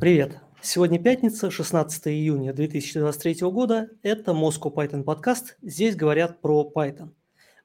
[0.00, 0.40] Привет!
[0.60, 3.90] Сегодня пятница, 16 июня 2023 года.
[4.02, 5.56] Это Moscow Python подкаст.
[5.62, 7.12] Здесь говорят про Python.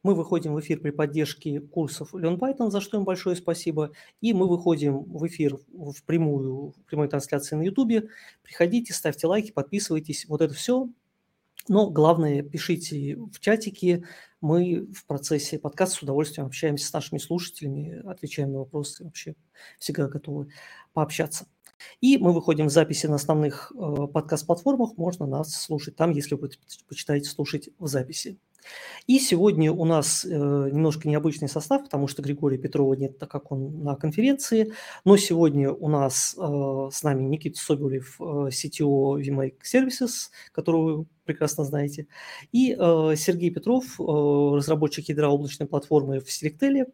[0.04, 3.94] Мы выходим в эфир при поддержке курсов Learn Python, за что им большое спасибо.
[4.21, 8.07] И мы выходим в эфир в прямую, в прямой трансляции на YouTube.
[8.43, 10.27] Приходите, ставьте лайки, подписывайтесь.
[10.27, 10.88] Вот это все.
[11.68, 14.05] Но главное, пишите в чатике.
[14.39, 19.36] Мы в процессе подкаста с удовольствием общаемся с нашими слушателями, отвечаем на вопросы, вообще
[19.80, 20.50] всегда готовы
[20.93, 21.48] пообщаться.
[22.02, 26.49] И мы выходим в записи на основных э, подкаст-платформах, можно нас слушать там, если вы
[26.49, 28.40] предпочитаете слушать в записи.
[29.08, 33.52] И сегодня у нас э, немножко необычный состав, потому что Григория Петрова нет, так как
[33.52, 34.73] он на конференции.
[35.04, 41.05] Но сегодня у нас э, с нами Никита Соболев, э, CTO VMake Services, которого вы
[41.26, 42.08] прекрасно знаете,
[42.52, 46.86] и э, Сергей Петров, э, разработчик ядра облачной платформы в Селектеле.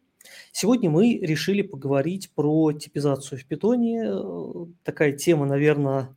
[0.52, 4.04] Сегодня мы решили поговорить про типизацию в питоне.
[4.06, 6.16] Э, такая тема, наверное,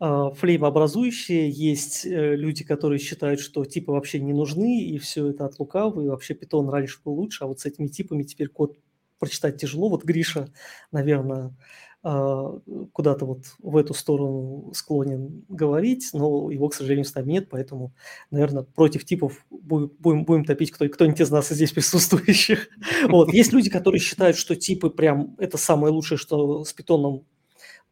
[0.00, 1.48] флеймообразующие.
[1.50, 6.04] Есть э, люди, которые считают, что типы вообще не нужны, и все это от лукавы,
[6.04, 8.76] и вообще питон раньше был лучше, а вот с этими типами теперь код
[9.18, 9.88] прочитать тяжело.
[9.88, 10.52] Вот Гриша,
[10.92, 11.54] наверное,
[12.06, 12.60] а,
[12.92, 17.94] куда-то вот в эту сторону склонен говорить, но его, к сожалению, с нами нет, поэтому,
[18.30, 22.68] наверное, против типов будем, будем топить кто, кто-нибудь из нас здесь присутствующих.
[23.08, 23.32] Вот.
[23.32, 27.24] Есть люди, которые считают, что типы прям это самое лучшее, что с питоном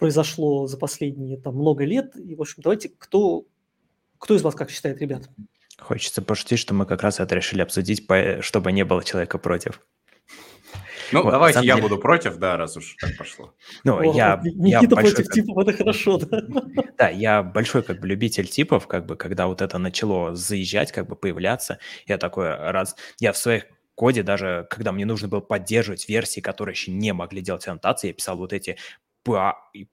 [0.03, 2.17] произошло за последние там много лет.
[2.17, 3.45] И, в общем, давайте, кто,
[4.19, 5.31] кто из вас как считает, ребят?
[5.79, 8.05] Хочется пошутить, что мы как раз это решили обсудить,
[8.41, 9.81] чтобы не было человека против.
[11.13, 11.83] Ну, вот, давайте я деле...
[11.83, 13.55] буду против, да, раз уж так пошло.
[13.85, 15.35] Ну, О, я, Никита я большой, против как...
[15.35, 16.43] типов, это хорошо, да?
[16.99, 21.07] Да, я большой как бы любитель типов, как бы, когда вот это начало заезжать, как
[21.07, 22.97] бы появляться, я такой раз...
[23.21, 27.41] Я в своих коде даже, когда мне нужно было поддерживать версии, которые еще не могли
[27.41, 28.79] делать аннотации, я писал вот эти
[29.23, 29.87] P,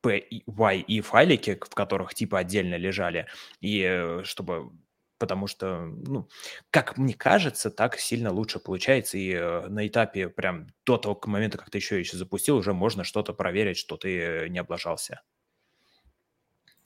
[0.00, 3.26] P, Y и файлики, в которых типы отдельно лежали,
[3.60, 4.72] и э, чтобы
[5.18, 6.28] потому что, ну,
[6.70, 11.56] как мне кажется, так сильно лучше получается, и э, на этапе прям до того момента,
[11.56, 15.22] как ты еще еще запустил, уже можно что-то проверить, что ты не облажался.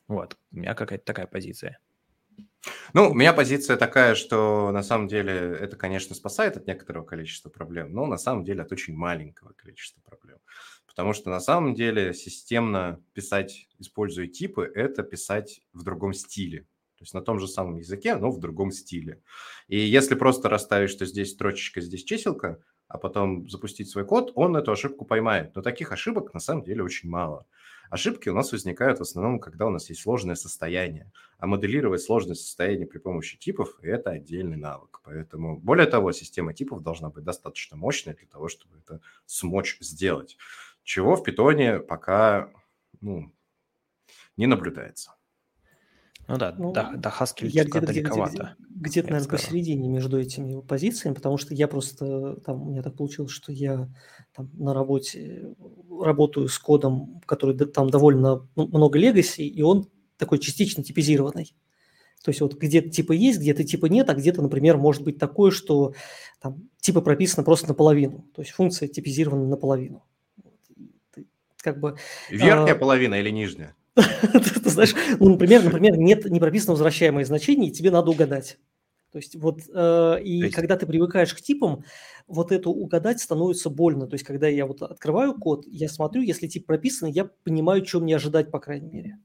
[0.06, 1.80] Вот, у меня какая-то такая позиция.
[2.92, 7.50] Ну, у меня позиция такая, что на самом деле это, конечно, спасает от некоторого количества
[7.50, 10.17] проблем, но на самом деле от очень маленького количества проблем.
[10.98, 16.62] Потому что на самом деле системно писать, используя типы, это писать в другом стиле.
[16.96, 19.22] То есть на том же самом языке, но в другом стиле.
[19.68, 24.56] И если просто расставить, что здесь строчечка, здесь чиселка, а потом запустить свой код, он
[24.56, 25.54] эту ошибку поймает.
[25.54, 27.46] Но таких ошибок на самом деле очень мало.
[27.90, 31.10] Ошибки у нас возникают в основном, когда у нас есть сложное состояние.
[31.38, 35.00] А моделировать сложное состояние при помощи типов– это отдельный навык.
[35.04, 40.36] Поэтому, более того, система типов должна быть достаточно мощной для того, чтобы это смочь сделать.
[40.88, 42.48] Чего в питоне пока
[43.02, 43.30] ну,
[44.38, 45.16] не наблюдается.
[46.26, 48.32] Ну да, ну, до, до Haskell я где-то, далековато.
[48.32, 49.44] Где-то, где-то наверное, сказал.
[49.44, 53.90] посередине между этими позициями, потому что я просто, там, у меня так получилось, что я
[54.34, 55.54] там, на работе
[55.90, 61.54] работаю с кодом, который там довольно много легаси, и он такой частично типизированный.
[62.24, 65.50] То есть вот где-то типа есть, где-то типа нет, а где-то, например, может быть такое,
[65.50, 65.92] что
[66.40, 68.26] там типа прописано просто наполовину.
[68.34, 70.07] То есть функция типизирована наполовину.
[71.68, 71.96] Как бы,
[72.30, 72.78] Верхняя а...
[72.78, 73.74] половина или нижняя?
[73.94, 78.58] Ты знаешь, ну, например, например, нет не прописано возвращаемое значение, и тебе надо угадать.
[79.12, 80.54] То есть вот э, и есть...
[80.54, 81.84] когда ты привыкаешь к типам,
[82.26, 84.06] вот это угадать становится больно.
[84.06, 88.00] То есть когда я вот открываю код, я смотрю, если тип прописан, я понимаю, что
[88.00, 89.18] мне ожидать, по крайней мере.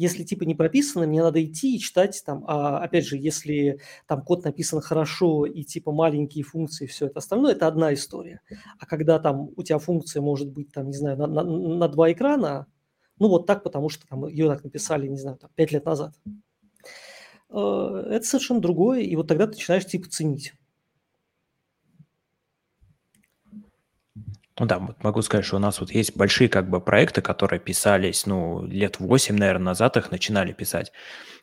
[0.00, 2.42] Если типы не прописаны, мне надо идти и читать там.
[2.48, 7.52] А опять же, если там код написан хорошо и типа маленькие функции, все это остальное,
[7.52, 8.40] это одна история.
[8.78, 12.10] А когда там у тебя функция может быть там, не знаю, на, на, на два
[12.10, 12.66] экрана,
[13.18, 16.14] ну, вот так, потому что там, ее так написали, не знаю, там, 5 лет назад.
[17.50, 20.54] Э, это совершенно другое, и вот тогда ты начинаешь типа ценить.
[24.60, 27.58] Ну да, вот могу сказать, что у нас вот есть большие как бы проекты, которые
[27.58, 30.92] писались, ну, лет 8, наверное, назад их начинали писать.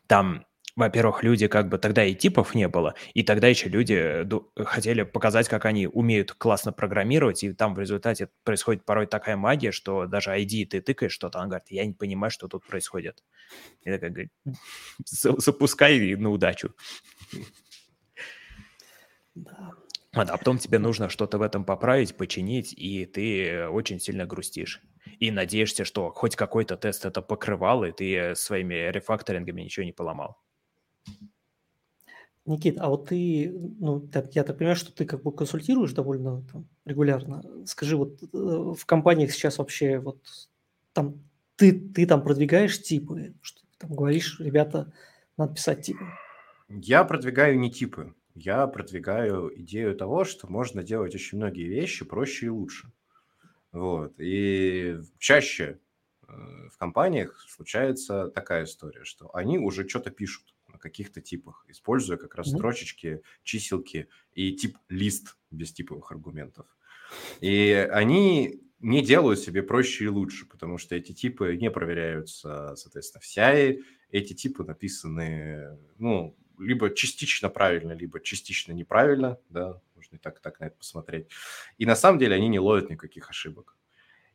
[0.06, 0.46] Там
[0.76, 5.48] во-первых, люди как бы тогда и типов не было, и тогда еще люди хотели показать,
[5.48, 10.30] как они умеют классно программировать, и там в результате происходит порой такая магия, что даже
[10.30, 13.24] ID ты тыкаешь что-то, он говорит, я не понимаю, что тут происходит.
[13.82, 14.30] И такая говорит,
[15.04, 16.72] запускай на удачу.
[19.34, 19.74] Да.
[20.12, 24.82] А потом тебе нужно что-то в этом поправить, починить, и ты очень сильно грустишь.
[25.18, 30.38] И надеешься, что хоть какой-то тест это покрывал, и ты своими рефакторингами ничего не поломал.
[32.46, 36.66] Никит, а вот ты, ну, я так понимаю, что ты как бы консультируешь довольно там,
[36.86, 37.42] регулярно.
[37.66, 40.24] Скажи, вот э, в компаниях сейчас вообще вот
[40.94, 41.22] там
[41.56, 44.90] ты, ты там продвигаешь типы, что ты там говоришь, ребята,
[45.36, 46.06] надо писать типы.
[46.70, 52.46] Я продвигаю не типы, я продвигаю идею того, что можно делать очень многие вещи проще
[52.46, 52.92] и лучше.
[53.72, 54.14] Вот.
[54.18, 55.78] И чаще
[56.26, 56.32] э,
[56.72, 62.34] в компаниях случается такая история, что они уже что-то пишут на каких-то типах, используя как
[62.34, 66.66] раз строчечки, чиселки и тип лист без типовых аргументов.
[67.40, 73.20] И они не делают себе проще и лучше, потому что эти типы не проверяются, соответственно,
[73.20, 73.82] в CI.
[74.10, 80.60] Эти типы написаны, ну, либо частично правильно, либо частично неправильно, да, можно и так, так
[80.60, 81.28] на это посмотреть.
[81.78, 83.76] И на самом деле они не ловят никаких ошибок.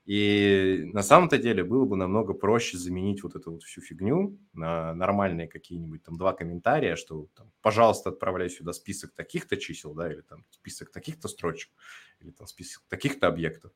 [0.06, 4.94] И на самом-то деле было бы намного проще заменить вот эту вот всю фигню на
[4.94, 10.20] нормальные какие-нибудь там два комментария, что, там, пожалуйста, отправляй сюда список таких-то чисел, да, или
[10.20, 11.72] там список таких-то строчек,
[12.20, 13.72] или там список таких-то объектов,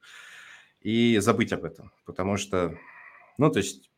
[0.82, 2.78] и забыть об этом, потому что,
[3.38, 3.90] ну, то есть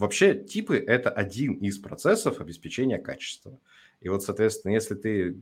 [0.00, 3.58] вообще типы– это один из процессов обеспечения качества.
[4.00, 5.36] И вот, соответственно, если ты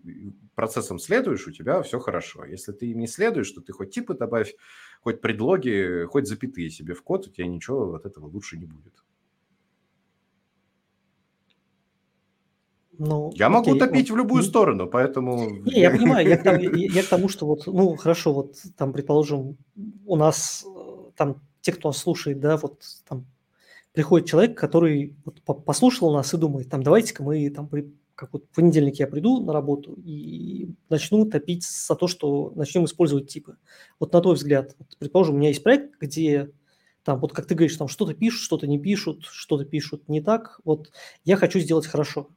[0.54, 2.44] процессом следуешь, у тебя все хорошо.
[2.44, 4.54] Если ты им не следуешь, то ты хоть типы добавь,
[5.00, 8.94] хоть предлоги, хоть запятые себе в код, у тебя ничего от этого лучше не будет.
[12.98, 15.50] Ну, я могу окей, топить вот, в любую сторону, поэтому...
[15.66, 18.56] Не, я понимаю, я к, тому, я, я к тому, что вот, ну, хорошо, вот
[18.76, 19.56] там, предположим,
[20.04, 23.24] у нас э, там те, кто нас слушает, да, вот там
[23.92, 27.68] приходит человек, который вот, послушал нас и думает, там, давайте-ка мы там
[28.14, 32.84] как вот в понедельник я приду на работу и начну топить за то, что начнем
[32.84, 33.58] использовать типы.
[34.00, 36.50] Вот на твой взгляд, вот, предположим, у меня есть проект, где
[37.04, 40.60] там, вот как ты говоришь, там что-то пишут, что-то не пишут, что-то пишут не так.
[40.64, 40.90] Вот
[41.24, 42.28] я хочу сделать хорошо.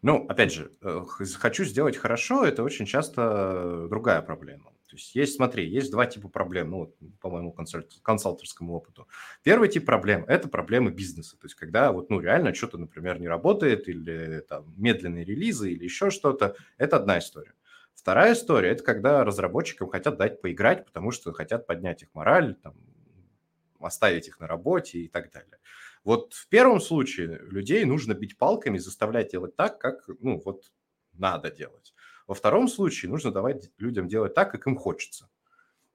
[0.00, 1.02] Ну, опять же, э,
[1.38, 4.73] хочу сделать хорошо, это очень часто другая проблема.
[4.94, 9.08] То есть есть, смотри, есть два типа проблем, ну, по моему консалт, консалтерскому опыту.
[9.42, 11.36] Первый тип проблем– это проблемы бизнеса.
[11.36, 15.82] То есть когда вот, ну, реально что-то, например, не работает, или там медленные релизы, или
[15.82, 17.54] еще что-то, это одна история.
[17.92, 22.76] Вторая история– это когда разработчикам хотят дать поиграть, потому что хотят поднять их мораль, там,
[23.80, 25.58] оставить их на работе и так далее.
[26.04, 30.70] Вот в первом случае людей нужно бить палками, заставлять делать так, как, ну, вот
[31.14, 31.94] надо делать.
[32.26, 35.28] Во втором случае нужно давать людям делать так, как им хочется.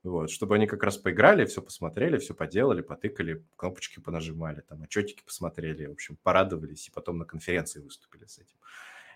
[0.03, 5.23] Вот, чтобы они как раз поиграли, все посмотрели, все поделали, потыкали, кнопочки понажимали, там, отчетики
[5.25, 8.55] посмотрели, в общем, порадовались и потом на конференции выступили с этим.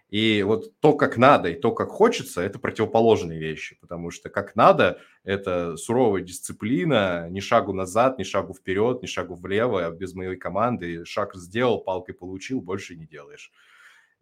[0.10, 4.56] И вот то, как надо, и то, как хочется, это противоположные вещи, потому что как
[4.56, 10.36] надо– это суровая дисциплина, ни шагу назад, ни шагу вперед, ни шагу влево, без моей
[10.36, 13.52] команды шаг сделал, палкой получил, больше не делаешь.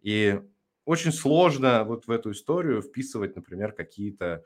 [0.00, 0.40] И
[0.84, 4.42] очень сложно вот в эту историю вписывать, например, какие-то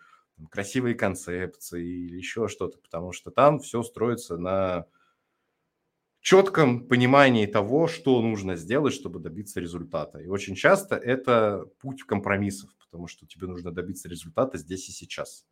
[0.50, 4.86] красивые концепции или еще что-то, потому что там все строится на
[6.20, 10.18] четком понимании того, что нужно сделать, чтобы добиться результата.
[10.18, 15.46] И очень часто это путь компромиссов, потому что тебе нужно добиться результата здесь и сейчас,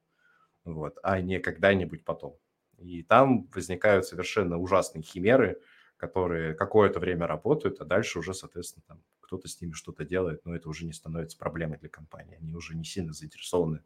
[0.65, 2.39] вот, а не когда-нибудь потом.
[2.79, 5.61] И там возникают совершенно ужасные химеры,
[5.97, 10.55] которые какое-то время работают, а дальше уже, соответственно, там кто-то с ними что-то делает, но
[10.55, 12.39] это уже не становится проблемой для компании.
[12.41, 13.83] Они уже не сильно заинтересованы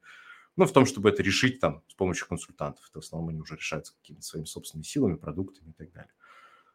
[0.58, 2.84] ну, в том, чтобы это решить там с помощью консультантов.
[2.90, 6.10] Это в основном они уже решаются какими-то своими собственными силами, продуктами и так далее.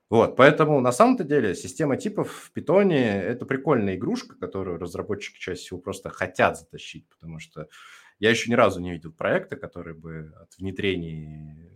[0.10, 5.60] Вот, поэтому на самом-то деле система типов в питоне– это прикольная игрушка, которую разработчики чаще
[5.60, 7.68] всего просто хотят затащить, потому что
[8.20, 11.70] я еще ни разу не видел проекта, который бы от внедрения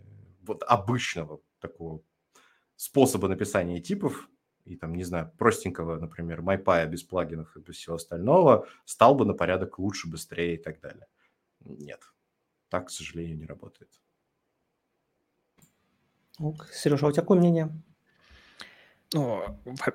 [0.46, 2.00] вот обычного такого
[2.76, 4.30] способа написания типов
[4.68, 9.24] и там, не знаю, простенького, например, MyPy без плагинов и без всего остального, стал бы
[9.24, 11.06] на порядок лучше, быстрее и так далее.
[11.60, 12.00] Нет,
[12.68, 13.90] так, к сожалению, не работает.
[16.72, 17.70] Сережа, а у тебя какое мнение?
[19.14, 19.42] Ну,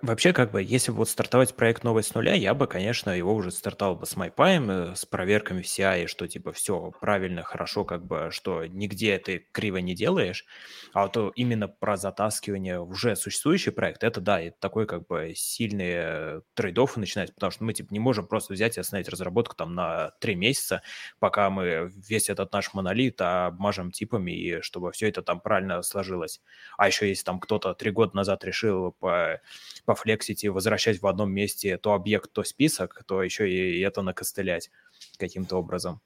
[0.02, 3.52] вообще, как бы, если вот стартовать проект новый с нуля, я бы, конечно, его уже
[3.52, 8.04] стартовал бы с MyPy, э, с проверками в CI, что типа все правильно, хорошо, как
[8.08, 10.46] бы, что нигде ты криво не делаешь.
[10.94, 16.42] А вот именно про затаскивание уже существующий проект, это да, это такой как бы сильные
[16.56, 20.10] трейдофы начинать, потому что мы типа не можем просто взять и остановить разработку там на
[20.22, 20.82] три месяца,
[21.20, 26.42] пока мы весь этот наш монолит обмажем типами, и чтобы все это там правильно сложилось.
[26.78, 29.42] А еще если там кто-то три года назад решил по,
[29.84, 34.72] пофлексить и возвращать в одном месте то объект, то список, то еще и это накостылять
[35.18, 36.00] каким-то образом.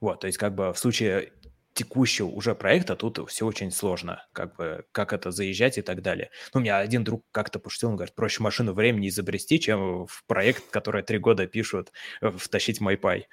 [0.00, 1.32] Вот, то есть как бы в случае
[1.74, 6.30] текущего уже проекта тут все очень сложно, как бы, как это заезжать и так далее.
[6.52, 10.24] Ну, у меня один друг как-то пошутил, он говорит, проще машину времени изобрести, чем в
[10.26, 13.26] проект, который три года пишут, э, втащить MyPy.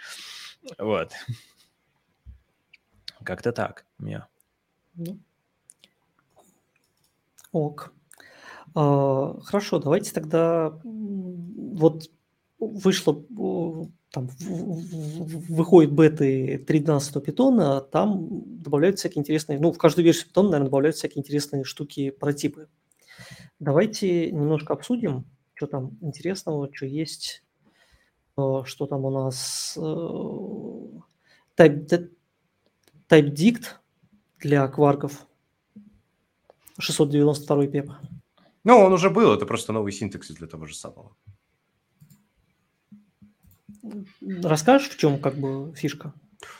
[0.77, 1.13] Вот.
[3.23, 3.85] Как-то так.
[3.99, 4.25] Yeah.
[7.51, 7.94] Ок.
[8.75, 12.09] А, хорошо, давайте тогда вот
[12.59, 13.25] вышло
[14.11, 20.67] там выходит беты 3.12 питона, там добавляют всякие интересные, ну, в каждую версию питона, наверное,
[20.67, 22.69] добавляют всякие интересные штуки, прототипы.
[23.59, 27.43] Давайте немножко обсудим, что там интересного, что есть,
[28.37, 29.77] э, что там у нас.
[29.77, 31.01] Type,
[31.57, 32.07] э,
[33.09, 33.63] type dict
[34.39, 35.27] для кварков
[36.79, 37.91] 692 пеп.
[38.65, 41.15] Ну, он уже был, это просто новый синтаксис для того же самого.
[44.43, 46.13] Расскажешь, в чем как бы фишка?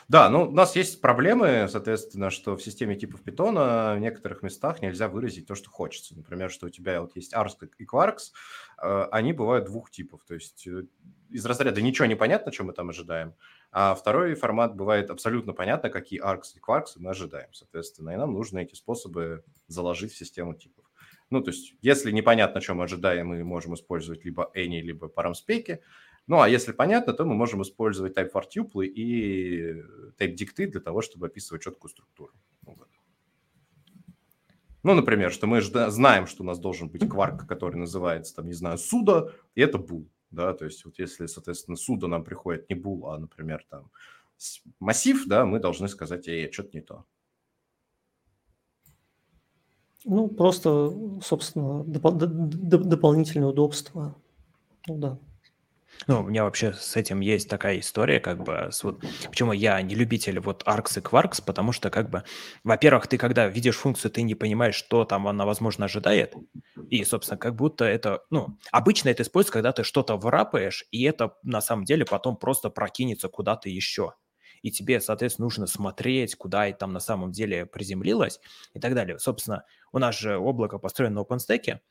[0.07, 4.81] Да, ну у нас есть проблемы, соответственно, что в системе типов питона в некоторых местах
[4.81, 6.15] нельзя выразить то, что хочется.
[6.15, 8.31] Например, что у тебя вот есть ARX и Quarks,
[8.81, 10.23] э, они бывают двух типов.
[10.25, 10.83] То есть э,
[11.29, 13.33] из разряда ничего не понятно, что мы там ожидаем,
[13.71, 18.31] а второй формат бывает абсолютно понятно, какие ARX и Quarks мы ожидаем, соответственно, и нам
[18.31, 20.84] нужно эти способы заложить в систему типов.
[21.35, 25.81] Ну, то есть, если непонятно, что мы ожидаем, мы можем использовать либо any, либо парамспеки,
[26.27, 29.83] ну, а если понятно, то мы можем использовать type for tuple и
[30.17, 32.31] type дикты для того, чтобы описывать четкую структуру.
[32.61, 32.87] Вот.
[34.83, 38.53] Ну, например, что мы знаем, что у нас должен быть кварк, который называется, там, не
[38.53, 40.07] знаю, суда, и это бул.
[40.31, 43.91] Да, то есть вот если, соответственно, суда нам приходит не бул, а, например, там,
[44.79, 47.03] массив, да, мы должны сказать, эй, что-то не то.
[50.05, 50.93] Ну, просто,
[51.23, 54.15] собственно, доп- доп- дополнительное удобство.
[54.87, 55.19] Ну да.
[56.07, 59.81] Ну, у меня вообще с этим есть такая история, как бы, с вот, почему я
[59.81, 62.23] не любитель вот arcs и quarks, потому что, как бы,
[62.63, 66.35] во-первых, ты когда видишь функцию, ты не понимаешь, что там она, возможно, ожидает,
[66.89, 71.33] и, собственно, как будто это, ну, обычно это используется, когда ты что-то врапаешь, и это,
[71.43, 74.13] на самом деле, потом просто прокинется куда-то еще
[74.65, 78.39] и тебе, соответственно, нужно смотреть, куда это там на самом деле приземлилось
[78.73, 79.19] и так далее.
[79.19, 81.81] Собственно, у нас же облако построено на OpenStack,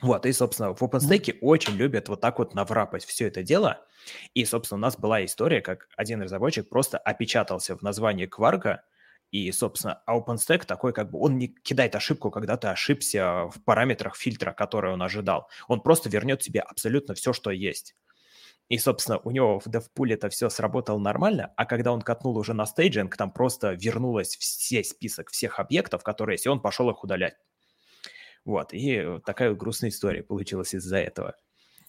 [0.00, 3.84] вот, и, собственно, в OpenStack очень любят вот так вот наврапать все это дело.
[4.32, 8.84] И, собственно, у нас была история, как один разработчик просто опечатался в названии кварка,
[9.30, 13.62] и, собственно, а OpenStack такой, как бы, он не кидает ошибку, когда ты ошибся в
[13.66, 15.50] параметрах фильтра, который он ожидал.
[15.66, 17.94] Он просто вернет тебе абсолютно все, что есть.
[18.68, 22.52] И, собственно, у него в DevPool это все сработало нормально, а когда он катнул уже
[22.52, 27.02] на стейджинг, там просто вернулось все список всех объектов, которые есть, и он пошел их
[27.02, 27.36] удалять.
[28.44, 31.34] Вот, и такая грустная история получилась из-за этого.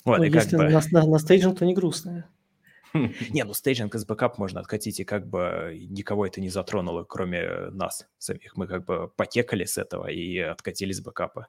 [0.05, 0.71] Вот, ну, и если как бы...
[0.71, 2.29] на, на, на staging, то не грустная.
[3.29, 7.69] Не, ну staging из бэкап можно откатить, и как бы никого это не затронуло, кроме
[7.71, 8.57] нас самих.
[8.57, 11.47] Мы как бы потекали с этого и откатили с бэкапа.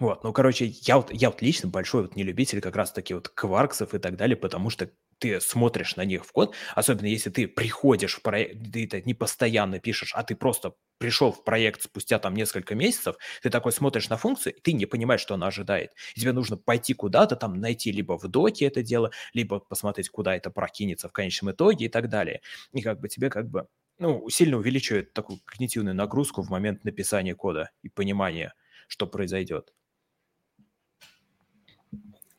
[0.00, 3.77] Вот, ну, короче, я вот, я вот лично большой вот нелюбитель как раз-таки вот kwargs
[3.77, 7.46] ов и так далее, потому что ты смотришь на них в код, особенно если ты
[7.46, 12.18] приходишь в проект, ты это не постоянно пишешь, а ты просто пришел в проект спустя
[12.18, 15.92] там несколько месяцев, ты такой смотришь на функцию, и ты не понимаешь, что она ожидает.
[16.16, 20.34] И тебе нужно пойти куда-то, там найти либо в доке это дело, либо посмотреть, куда
[20.34, 22.40] это прокинется в конечном итоге и так далее.
[22.72, 23.68] И как бы тебе как бы
[23.98, 28.54] ну, сильно увеличивает такую когнитивную нагрузку в момент написания кода и понимания,
[28.88, 29.72] что произойдет.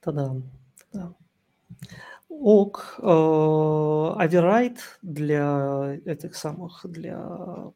[0.06, 0.36] Да,
[0.92, 1.14] да.
[2.30, 7.72] ок, оверрайт э, для этих самых, для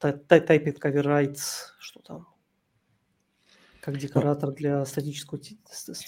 [0.00, 2.26] typing overrides, что там,
[3.80, 5.40] как ну, декоратор для статического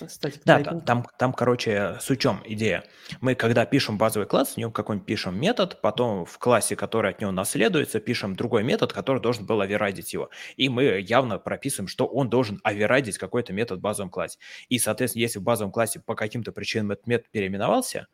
[0.09, 2.85] статик Да, там, там, там, короче, с учем идея.
[3.21, 7.21] Мы, когда пишем базовый класс, в нем какой-нибудь пишем метод, потом в классе, который от
[7.21, 10.31] него наследуется, пишем другой метод, который должен был оверрайдить его.
[10.57, 14.39] И мы явно прописываем, что он должен оверрайдить какой-то метод в базовом классе.
[14.69, 18.07] И, соответственно, если в базовом классе по каким-то причинам этот метод переименовался,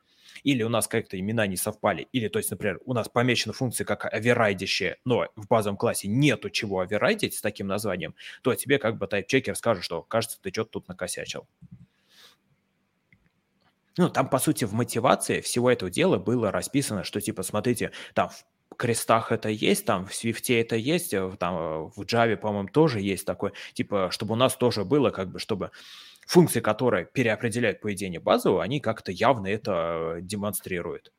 [0.43, 3.85] или у нас как-то имена не совпали, или, то есть, например, у нас помечена функция
[3.85, 8.99] как оверрайдящая, но в базовом классе нету чего оверрайдить с таким названием, то тебе как
[8.99, 11.47] бы тайп-чекер скажет, что, кажется, ты что-то тут накосячил.
[13.99, 18.31] Ну, там, по сути, в мотивации всего этого дела было расписано, что, типа, смотрите, там
[18.71, 22.69] в крестах это есть, там в Swift это есть, э, там э, в Java, по-моему,
[22.69, 25.73] тоже есть такое, типа, чтобы у нас тоже было, как бы, чтобы
[26.29, 31.11] функции, которые переопределяют поведение базового, они как-то явно это э, демонстрируют.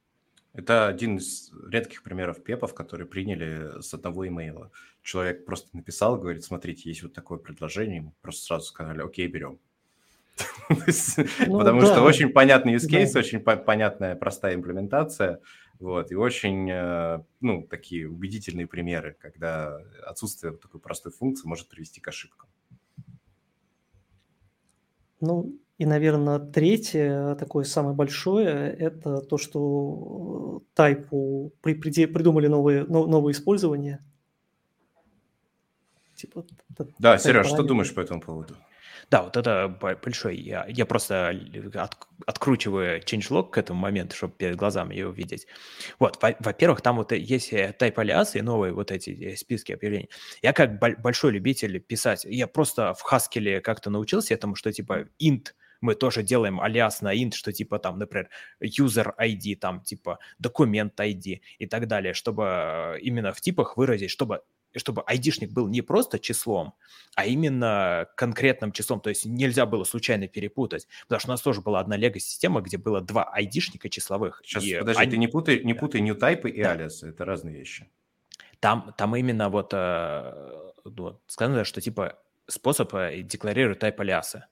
[0.53, 4.71] Это один из редких примеров пепов, которые приняли с одного имейла.
[5.01, 9.57] Человек просто написал, говорит, смотрите, есть вот такое предложение, мы просто сразу сказали, окей, берем.
[10.69, 15.39] Ну Потому что очень понятный use case, очень понятная простая имплементация,
[15.79, 21.99] вот, и очень, э, ну, такие убедительные примеры, когда отсутствие такой простой функции может привести
[21.99, 22.48] к ошибкам.
[25.21, 32.83] Ну, и, наверное, третье, такое самое большое, это то, что тайпу при, при, придумали новые,
[32.85, 34.03] новые использования.
[36.15, 36.43] Типа,
[36.97, 38.55] да, Сереж, что думаешь по этому поводу?
[39.09, 39.67] Да, вот это
[40.03, 40.37] большой.
[40.37, 41.29] Я, я просто
[41.73, 41.97] от,
[42.27, 45.47] откручиваю changelog к этому моменту, чтобы перед глазами его видеть.
[45.97, 50.09] Вот, во-первых, там вот есть type алиасы и новые вот эти э, списки объявлений.
[50.43, 55.53] Я как большой любитель писать, я просто в Haskell как-то научился этому, что типа int
[55.81, 58.29] мы тоже делаем алиас на int, что типа там, например,
[58.61, 64.11] user ID, там типа документ ID и так далее, чтобы э, именно в типах выразить,
[64.11, 64.41] чтобы
[64.75, 66.73] чтобы айдишник был не просто числом,
[67.15, 69.01] а именно конкретным числом.
[69.01, 70.87] То есть нельзя было случайно перепутать.
[71.03, 74.41] Потому что у нас тоже была одна лего-система, где было два айдишника числовых.
[74.43, 75.11] Сейчас, и подожди, они...
[75.11, 76.71] ты не путай, не путай new type и да.
[76.71, 77.09] алиасы.
[77.09, 77.87] Это разные вещи.
[78.59, 84.45] Там, там именно вот, э, вот сказано, что типа способ э, декларирует type алиасы.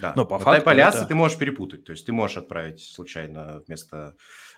[0.00, 1.08] Да, но по но факту type алиасы это...
[1.08, 1.84] ты можешь перепутать.
[1.84, 4.14] То есть ты можешь отправить случайно вместо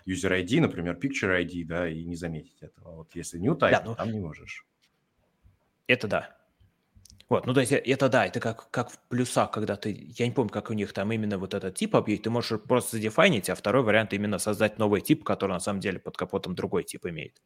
[0.07, 2.97] user ID, например, picture ID, да, и не заметить этого.
[2.97, 3.95] Вот если new type, да, ну...
[3.95, 4.65] там не можешь.
[5.91, 6.37] Это да.
[7.27, 10.31] Вот, ну то есть это да, это как, как в плюсах, когда ты, я не
[10.33, 13.55] помню, как у них там именно вот этот тип объект, ты можешь просто задефайнить, а
[13.55, 17.41] второй вариант именно создать новый тип, который на самом деле под капотом другой тип имеет.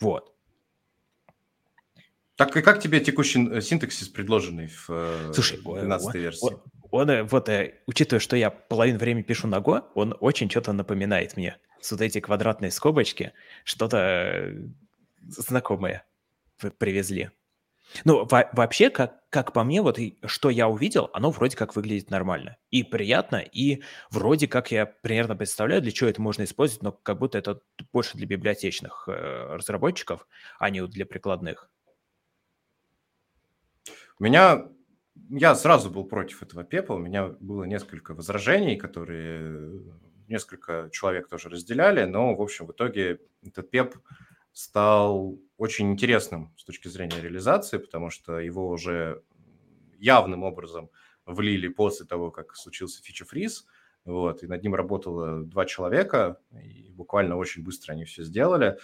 [0.00, 0.34] Вот.
[2.36, 6.44] Так и как тебе текущий э, синтаксис, предложенный в э, Слушай, 12 версии?
[6.44, 7.48] Он, он, э, вот,
[7.86, 11.56] учитывая, что я половину времени пишу на Go, он очень что-то напоминает мне.
[11.80, 13.32] С вот эти квадратные скобочки,
[13.64, 14.54] что-то
[15.28, 16.04] знакомое
[16.78, 17.30] привезли.
[18.04, 22.10] Ну, во- вообще, как, как по мне, вот что я увидел, оно вроде как выглядит
[22.10, 22.56] нормально.
[22.70, 27.18] И приятно, и вроде как я примерно представляю, для чего это можно использовать, но как
[27.18, 27.60] будто это
[27.92, 30.26] больше для библиотечных э, разработчиков,
[30.58, 31.70] а не для прикладных.
[34.18, 34.68] У меня...
[35.30, 39.80] Я сразу был против этого пепла, у меня было несколько возражений, которые
[40.28, 43.96] несколько человек тоже разделяли, но, в общем, в итоге этот пеп
[44.56, 49.22] стал очень интересным с точки зрения реализации, потому что его уже
[49.98, 50.88] явным образом
[51.26, 53.66] влили после того, как случился фича-фриз,
[54.06, 58.78] вот, и над ним работало два человека, и буквально очень быстро они все сделали.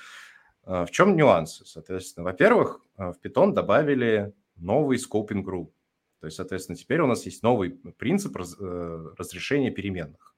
[0.64, 1.64] А, в чем нюансы?
[1.64, 5.72] Соответственно, во-первых, а, в Python добавили новый scoping rule.
[6.20, 10.36] То есть, соответственно, теперь у нас есть новый принцип э, разрешения переменных,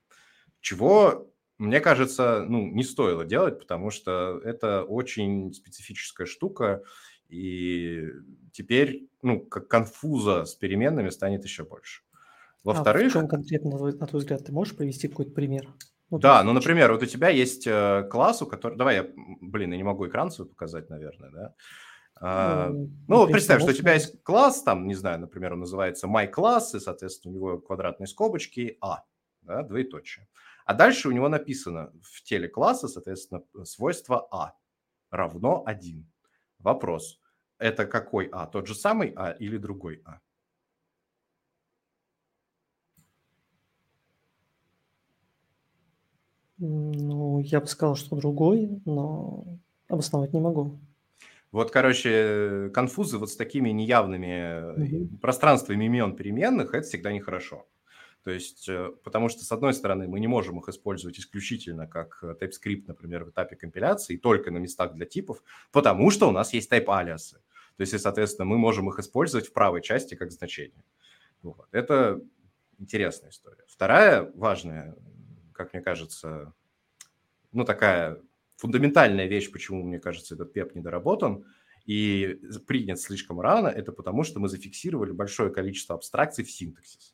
[0.61, 1.29] чего
[1.65, 6.83] мне кажется, ну, не стоило делать, потому что это очень специфическая штука,
[7.29, 8.09] и
[8.53, 12.03] теперь, ну, как конфуза с переменными станет еще больше.
[12.63, 13.07] Во-вторых...
[13.07, 15.69] А в чем конкретно, на твой взгляд, ты можешь привести какой-то пример?
[16.11, 18.79] Ну, да, ну, например, вот у тебя есть э, класс, у которого...
[18.79, 19.07] Давай я,
[19.41, 21.55] блин, я не могу экран свой показать, наверное, да?
[22.21, 26.07] А, ну, ну представь, что у тебя есть класс, там, не знаю, например, он называется
[26.07, 29.03] MyClass, и, соответственно, у него квадратные скобочки А,
[29.43, 30.29] да, двоеточие.
[30.65, 34.55] А дальше у него написано в теле класса, соответственно, свойство А
[35.11, 36.07] равно 1.
[36.59, 37.21] Вопрос.
[37.59, 38.47] Это какой А?
[38.47, 40.21] Тот же самый А или другой А?
[46.59, 49.45] Ну, я бы сказал, что другой, но
[49.89, 50.79] обосновать не могу.
[51.53, 55.19] Вот, короче, конфузы вот с такими неявными угу.
[55.19, 57.67] пространствами имен переменных, это всегда нехорошо.
[58.25, 62.19] То есть, э, потому что, с одной стороны, мы не можем их использовать исключительно как
[62.23, 66.55] э, TypeScript, например, в этапе компиляции, только на местах для типов, потому что у нас
[66.55, 67.35] есть type-алиасы.
[67.77, 70.85] То есть, и, соответственно, мы можем их использовать в правой части как значение.
[71.43, 71.69] Вот.
[71.71, 72.19] Это
[72.79, 73.65] интересная история.
[73.69, 74.97] Вторая важная,
[75.53, 76.55] как мне кажется,
[77.53, 78.23] ну, такая
[78.57, 81.45] фундаментальная вещь, почему, мне кажется, этот PEP недоработан
[81.85, 87.14] и принят слишком рано, это потому что мы зафиксировали большое количество абстракций в синтаксис.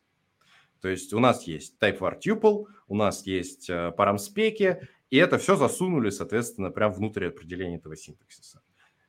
[0.81, 5.57] То есть у нас есть type-var tuple, у нас есть э, парамспеки, и это все
[5.57, 8.63] засунули, соответственно, прямо внутрь определения этого синтаксиса.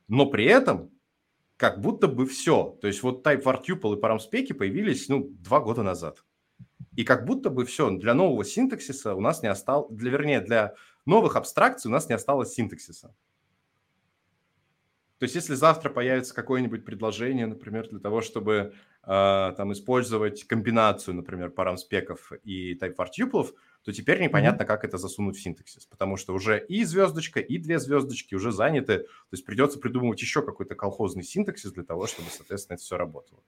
[0.07, 0.91] Но при этом
[1.57, 2.77] как будто бы все.
[2.81, 6.23] То есть вот type-var tuple и парамспеки появились, ну, два года назад.
[6.95, 10.73] И как будто бы все, для нового синтаксиса у нас не осталось, для, вернее, для
[11.05, 13.15] новых абстракций у нас не осталось синтаксиса.
[15.21, 21.13] То есть если завтра появится какое-нибудь предложение, например, для того, чтобы э, там использовать комбинацию,
[21.13, 23.53] например, парамспеков и tuple,
[23.83, 24.65] то теперь непонятно, mm-hmm.
[24.65, 28.97] как это засунуть в синтаксис, потому что уже и звездочка, и две звездочки уже заняты,
[28.97, 33.43] то есть придется придумывать еще какой-то колхозный синтаксис для того, чтобы, соответственно, это все работало.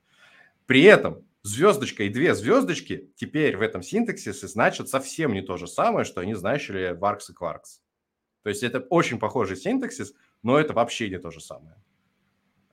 [0.67, 5.65] При этом звездочка и две звездочки теперь в этом синтаксисе значат совсем не то же
[5.65, 7.81] самое, что они значили в arcs и quarks.
[8.43, 11.75] То есть это очень похожий синтаксис, но это вообще не то же самое.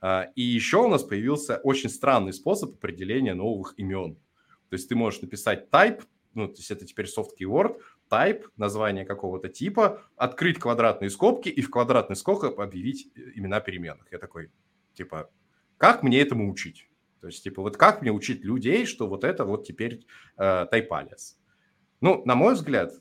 [0.01, 4.17] А, и еще у нас появился очень странный способ определения новых имен.
[4.69, 6.03] То есть ты можешь написать type,
[6.35, 7.81] ну, то есть это теперь soft keyword,
[8.11, 14.11] type, название какого-то типа, открыть квадратные скобки и в квадратный скобках объявить э, имена переменных.
[14.13, 14.51] Я такой,
[14.95, 15.31] типа,
[15.77, 16.89] как мне этому учить?
[17.21, 20.07] То есть, типа, вот как мне учить людей, что вот это вот теперь
[20.37, 21.39] э, тайпалец?
[22.01, 22.95] Ну, на мой взгляд,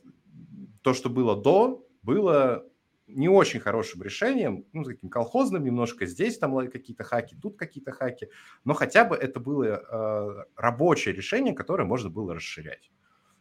[0.82, 2.69] то, что было до, было
[3.10, 6.06] не очень хорошим решением, ну, таким колхозным немножко.
[6.06, 8.30] Здесь там какие-то хаки, тут какие-то хаки.
[8.66, 12.92] Но хотя бы это было э, рабочее решение, которое можно было расширять.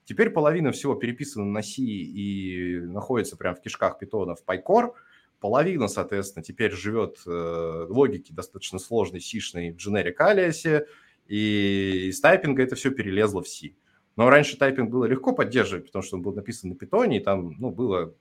[0.05, 4.93] Теперь половина всего переписана на C и находится прямо в кишках питона в PyCore.
[5.39, 10.87] Половина, соответственно, теперь живет э, логики достаточно сложной, сишной в generic alias,
[11.27, 13.75] и из тайпинга это все перелезло в C.
[14.17, 17.55] Но раньше тайпинг было легко поддерживать, потому что он был написан на питоне, и там
[17.59, 18.15] ну, было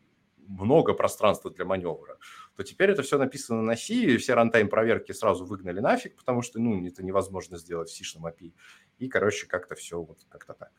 [0.47, 2.17] много пространства для маневра,
[2.55, 6.41] то теперь это все написано на C, и все рантайм проверки сразу выгнали нафиг, потому
[6.41, 8.53] что, ну, это невозможно сделать в C-шном API.
[8.97, 10.71] И, короче, как-то все вот как-то так.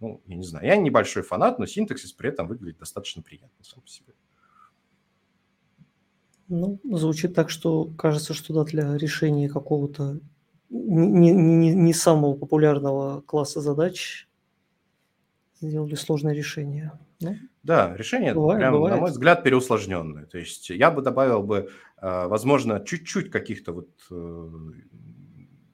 [0.00, 3.80] Ну, я не знаю, я небольшой фанат, но синтаксис при этом выглядит достаточно приятно сам
[3.80, 4.12] по себе.
[6.48, 10.20] Ну, звучит так, что кажется, что да, для решения какого-то
[10.68, 14.28] не, не, не самого популярного класса задач
[15.60, 16.92] сделали сложное решение.
[17.20, 17.36] Ну,
[17.66, 18.94] да, решение, бывает, прям, бывает.
[18.94, 20.26] на мой взгляд, переусложненное.
[20.26, 21.68] То есть я бы добавил бы,
[22.00, 24.50] э, возможно, чуть-чуть каких-то вот э,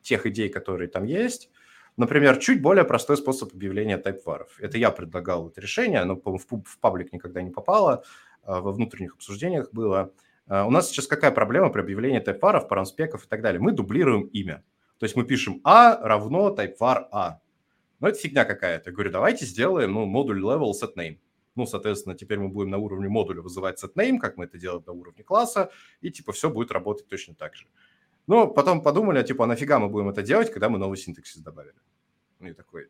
[0.00, 1.50] тех идей, которые там есть.
[1.98, 4.59] Например, чуть более простой способ объявления тайп-варов.
[4.59, 6.46] Это я предлагал это решение, оно, по в,
[6.81, 8.05] паблик никогда не попало,
[8.42, 10.12] э, во внутренних обсуждениях было.
[10.48, 13.61] У нас сейчас какая проблема при объявлении тайп-варов, парамспеков и так далее?
[13.61, 14.64] Мы дублируем имя.
[14.98, 17.40] То есть мы пишем А равно тайп-вар А.
[18.00, 18.90] Но это фигня какая-то.
[18.90, 21.18] Я говорю, давайте сделаем ну, модуль level set name.
[21.54, 24.82] Ну, соответственно, теперь мы будем на уровне модуля вызывать set name, как мы это делаем
[24.86, 27.66] на уровне класса, и типа все будет работать точно так же.
[28.26, 31.42] Но потом подумали, а, типа, а нафига мы будем это делать, когда мы новый синтаксис
[31.42, 31.76] добавили?
[32.38, 32.88] Ну и такой...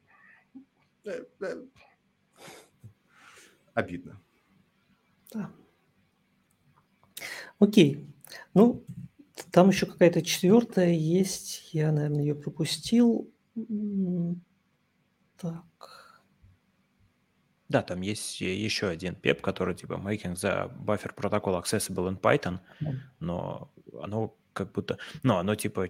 [1.05, 1.64] «Э, э,
[3.75, 4.20] обидно.
[5.33, 5.51] Да.
[7.59, 8.07] Окей.
[8.55, 8.85] Ну,
[9.51, 11.72] там еще какая-то четвертая есть.
[11.72, 13.31] Я, наверное, ее пропустил.
[15.38, 16.02] Так.
[17.73, 22.59] Да, там есть еще один PEP, который типа making the buffer protocol accessible in Python,
[23.19, 25.89] но оно как будто, ну, оно типа,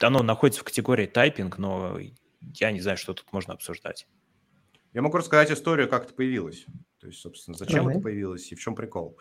[0.00, 2.00] оно находится в категории тайпинг, но
[2.40, 4.08] я не знаю, что тут можно обсуждать.
[4.92, 6.66] Я могу рассказать историю, как это появилось.
[6.98, 7.94] То есть, собственно, зачем Давай.
[7.94, 9.16] это появилось и в чем прикол.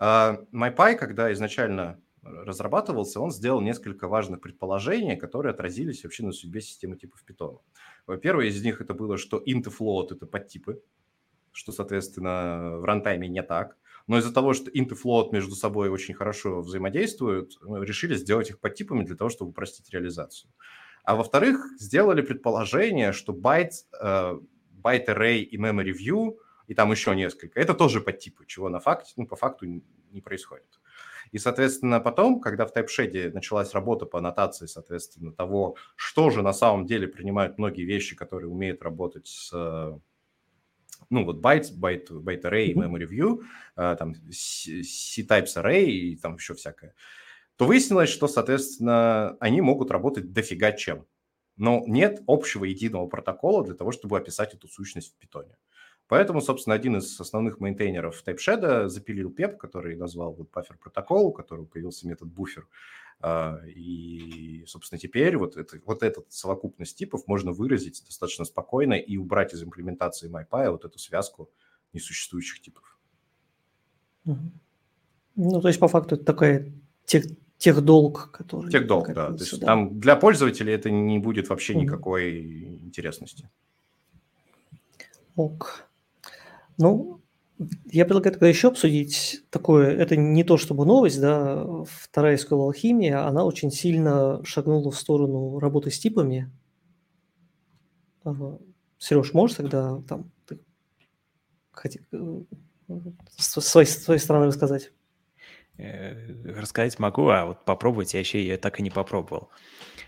[0.00, 6.60] Uh, MyPy, когда изначально разрабатывался, он сделал несколько важных предположений, которые отразились вообще на судьбе
[6.60, 7.58] системы типов Python.
[8.06, 10.80] Во-первых, из них это было, что int и float– это подтипы,
[11.52, 13.76] что, соответственно, в рантайме не так.
[14.06, 18.60] Но из-за того, что int и float между собой очень хорошо взаимодействуют, решили сделать их
[18.60, 20.50] подтипами для того, чтобы упростить реализацию.
[21.04, 24.38] А во-вторых, сделали предположение, что byte, э,
[24.82, 26.36] byte array и memory view,
[26.66, 30.80] и там еще несколько, это тоже подтипы, чего на факте, ну, по факту не происходит.
[31.32, 36.52] И, соответственно, потом, когда в TypeShed началась работа по аннотации, соответственно, того, что же на
[36.52, 39.50] самом деле принимают многие вещи, которые умеют работать с
[41.10, 43.42] ну, вот bytes, byte, byte array, memory view,
[43.76, 46.94] э, там C-types array и там еще всякое,
[47.56, 51.06] то выяснилось, что, соответственно, они могут работать дофига чем.
[51.56, 55.56] Но нет общего единого протокола для того, чтобы описать эту сущность в питоне.
[56.08, 61.32] Поэтому, собственно, один из основных мейнтейнеров TypeShed запилил PEP, который назвал вот buffer протокол, у
[61.32, 62.68] которого появился метод буфер.
[63.24, 69.16] А, и, собственно, теперь вот, это, вот этот совокупность типов можно выразить достаточно спокойно и
[69.16, 71.48] убрать из имплементации MyPy вот эту связку
[71.92, 72.98] несуществующих типов.
[74.24, 76.72] Ну, то есть, по факту, это такая
[77.04, 77.24] тех,
[77.58, 78.72] техдолг, который...
[78.72, 79.28] Техдолг, да.
[79.28, 83.48] То есть, там для пользователей это не будет вообще никакой интересности.
[85.36, 85.88] Ок.
[86.76, 87.21] Ну,
[87.86, 93.26] я предлагаю тогда еще обсудить такое, это не то чтобы новость, да, вторая SQL алхимия,
[93.26, 96.50] она очень сильно шагнула в сторону работы с типами.
[98.98, 100.60] Сереж, можешь тогда там ты,
[101.72, 102.40] хоти, э,
[103.36, 104.92] с, своей, с своей стороны рассказать?
[105.76, 109.50] Э, рассказать могу, а вот попробовать я еще я так и не попробовал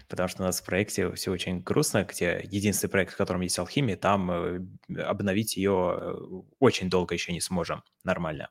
[0.09, 3.59] потому что у нас в проекте все очень грустно, где единственный проект, в котором есть
[3.59, 4.61] алхимия, там э,
[5.03, 6.14] обновить ее э,
[6.59, 8.51] очень долго еще не сможем нормально.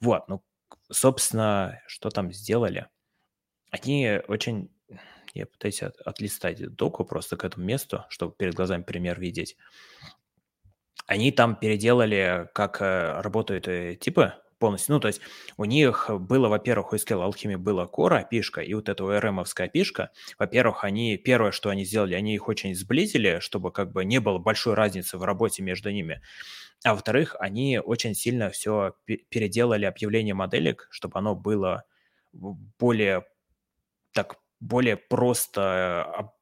[0.00, 0.42] Вот, ну,
[0.90, 2.86] собственно, что там сделали?
[3.70, 4.70] Они очень...
[5.34, 9.56] Я пытаюсь от, отлистать доку просто к этому месту, чтобы перед глазами пример видеть.
[11.06, 14.94] Они там переделали, как э, работают типы полностью.
[14.94, 15.20] Ну, то есть
[15.56, 19.70] у них было, во-первых, у SQL Alchemy было Core API, и вот эта ORM-овская.
[20.38, 24.38] Во-первых, они, первое, что они сделали, они их очень сблизили, чтобы как бы не было
[24.38, 26.20] большой разницы в работе между ними.
[26.84, 31.84] А во-вторых, они очень сильно все переделали объявление моделек, чтобы оно было
[32.32, 33.24] более
[34.12, 36.32] так более просто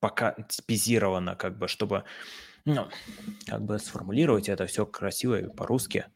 [0.00, 2.04] пока типизировано, как бы, чтобы,
[2.64, 2.88] ну,
[3.46, 6.06] как бы сформулировать это все красиво и по-русски.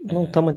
[0.00, 0.54] Ну, там,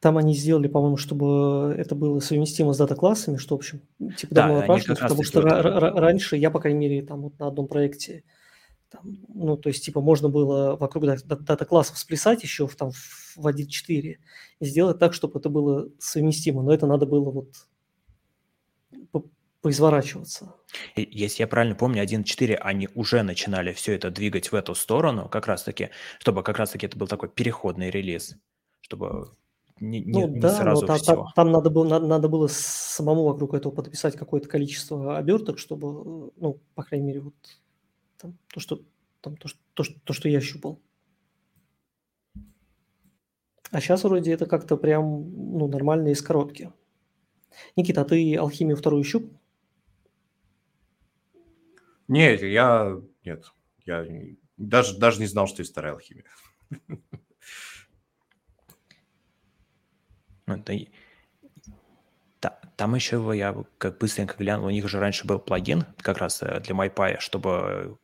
[0.00, 3.80] там они сделали, по-моему, чтобы это было совместимо с дата-классами, что, в общем,
[4.16, 8.22] типа давно да, потому что раньше я, по крайней мере, там вот на одном проекте,
[8.90, 14.18] там, ну, то есть, типа, можно было вокруг дата-классов сплясать еще в, там, в 1.4
[14.60, 17.48] и сделать так, чтобы это было совместимо, но это надо было вот
[19.64, 20.54] поизворачиваться.
[20.94, 25.46] Если я правильно помню, 1.4 они уже начинали все это двигать в эту сторону, как
[25.46, 28.36] раз-таки, чтобы как раз-таки это был такой переходный релиз,
[28.82, 29.30] чтобы
[29.80, 31.14] не, ну, не да, сразу но там, все.
[31.14, 36.30] Там, там надо, было, надо, надо было самому вокруг этого подписать какое-то количество оберток, чтобы,
[36.36, 37.34] ну, по крайней мере, вот
[38.18, 38.82] там, то, что,
[39.22, 40.78] там, то, что, то, что, то, что я щупал.
[43.70, 46.70] А сейчас вроде это как-то прям ну, нормально из коробки.
[47.76, 49.32] Никита, а ты алхимию вторую щуп?
[52.08, 52.96] Нет, я...
[53.24, 53.52] Нет.
[53.84, 54.06] Я
[54.56, 56.24] даже, даже не знал, что есть вторая алхимия.
[60.46, 60.78] Это...
[62.76, 66.60] Там еще я как быстренько глянул, у них же раньше был плагин как раз э,
[66.60, 67.98] для MyPy, чтобы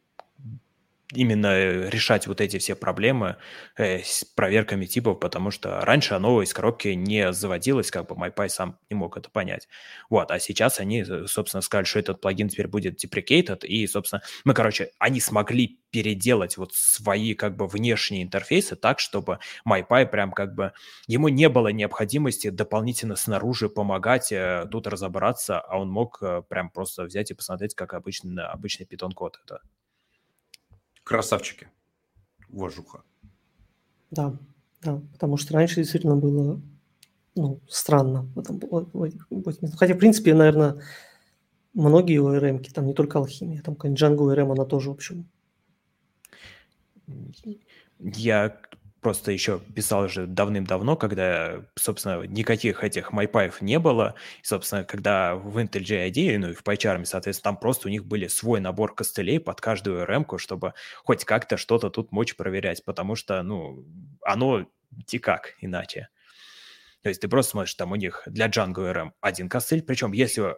[1.12, 3.36] именно э, решать вот эти все проблемы
[3.76, 8.48] э, с проверками типов, потому что раньше оно из коробки не заводилось, как бы MyPy
[8.48, 9.68] сам не мог это понять.
[10.08, 14.22] Вот, а сейчас они, э, собственно, сказали, что этот плагин теперь будет deprecated, и, собственно,
[14.44, 20.30] мы, короче, они смогли переделать вот свои как бы внешние интерфейсы так, чтобы MyPy прям
[20.30, 20.72] как бы
[21.08, 24.32] ему не было необходимости дополнительно снаружи помогать
[24.70, 29.40] тут разобраться, а он мог прям просто взять и посмотреть, как обычный, обычный Python код
[29.44, 29.60] это
[31.10, 31.66] Красавчики.
[32.50, 33.02] Уважуха.
[34.12, 34.38] Да,
[34.80, 36.60] да, потому что раньше действительно было
[37.34, 38.28] ну, странно.
[38.36, 38.60] В этом,
[39.76, 40.80] хотя, в принципе, наверное,
[41.74, 45.28] многие ORM, там не только алхимия, там какая-нибудь Django ORM, она тоже, в общем.
[47.98, 48.60] Я
[49.00, 54.14] просто еще писал уже давным-давно, когда, собственно, никаких этих майпаев не было.
[54.42, 58.04] И, собственно, когда в Intel JID, ну и в PyCharm, соответственно, там просто у них
[58.04, 63.16] были свой набор костылей под каждую rm чтобы хоть как-то что-то тут мочь проверять, потому
[63.16, 63.84] что, ну,
[64.22, 64.66] оно
[65.12, 66.08] никак иначе.
[67.02, 70.56] То есть ты просто смотришь, там у них для Django RM один костыль, причем если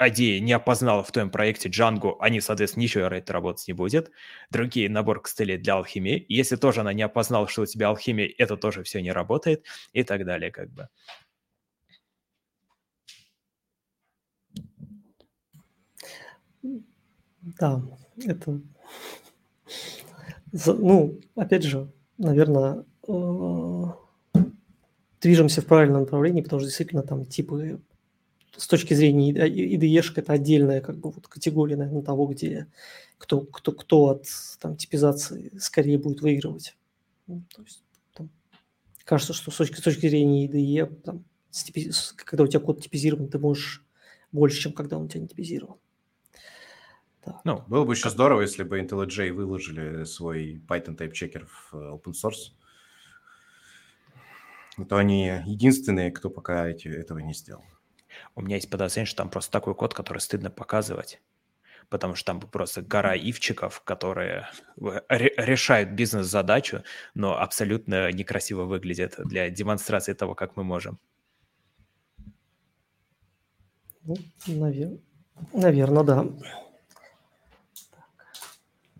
[0.00, 4.10] IDEA не опознала в твоем проекте Django, они, соответственно, ничего это работать не будет.
[4.50, 6.24] Другие набор костылей для алхимии.
[6.28, 10.02] Если тоже она не опознала, что у тебя алхимия, это тоже все не работает и
[10.02, 10.88] так далее, как бы.
[17.42, 17.82] Да,
[18.24, 18.60] это...
[20.66, 23.84] Ну, опять же, наверное, э,
[25.20, 27.80] движемся в правильном направлении, потому что действительно там типы
[28.56, 32.68] с точки зрения IDE это отдельная как бы вот категория, наверное, того, где
[33.18, 34.26] кто, кто, кто от
[34.60, 36.76] там, типизации скорее будет выигрывать.
[37.26, 38.30] Ну, то есть, там,
[39.04, 41.24] кажется, что с точки, с точки зрения IDE, там,
[42.24, 43.84] когда у тебя код типизирован, ты можешь
[44.32, 45.78] больше, чем когда он у тебя не типизирован.
[47.22, 47.40] Так.
[47.44, 51.92] Ну, было бы еще здорово, если бы IntelliJ выложили свой Python Type Checker в э,
[51.94, 52.52] open source.
[54.76, 57.64] А то они единственные, кто пока эти, этого не сделал.
[58.34, 61.20] У меня есть подозрение, что там просто такой код, который стыдно показывать,
[61.88, 66.82] потому что там просто гора ивчиков, которые решают бизнес-задачу,
[67.14, 70.98] но абсолютно некрасиво выглядят для демонстрации того, как мы можем.
[74.02, 74.98] Ну, навер...
[75.52, 76.26] Наверное, да.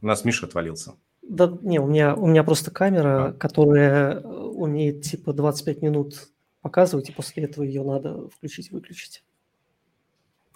[0.01, 0.95] У нас Миша отвалился.
[1.23, 3.33] Да, не, у меня, у меня просто камера, а.
[3.33, 6.29] которая умеет типа 25 минут
[6.65, 9.23] показывать, и после этого ее надо включить-выключить.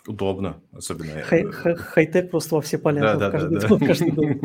[0.06, 1.20] Удобно, особенно.
[1.22, 3.02] Хай, хай, хай-тек просто во все поля.
[3.02, 3.86] Да, да, каждый, да, да.
[3.86, 4.40] каждый дом.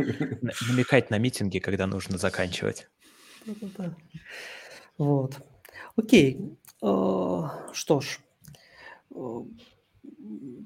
[0.69, 2.89] Намекать на митинги, когда нужно заканчивать.
[3.45, 3.95] Да-да-да.
[4.97, 5.38] Вот.
[5.95, 6.58] Окей.
[6.82, 8.19] А, что ж.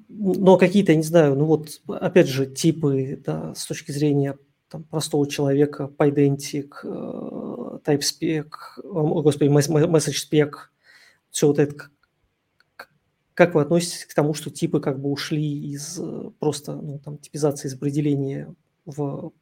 [0.08, 4.36] Но какие-то, я не знаю, ну вот, опять же, типы, да, с точки зрения
[4.68, 8.50] там, простого человека, PyDentic, э, TypeSpec,
[8.82, 10.50] о, господи, MessageSpec,
[11.30, 11.90] все вот это,
[13.34, 17.18] как вы относитесь к тому, что типы как бы ушли из э, просто ну, там,
[17.18, 19.32] типизации из определения в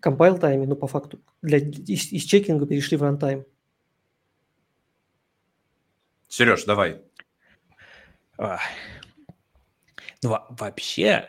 [0.00, 3.44] compile тайме, но по факту для, из, из чекинга перешли в рантайм?
[6.28, 7.00] Сереж, давай.
[10.22, 11.28] Ну, вообще,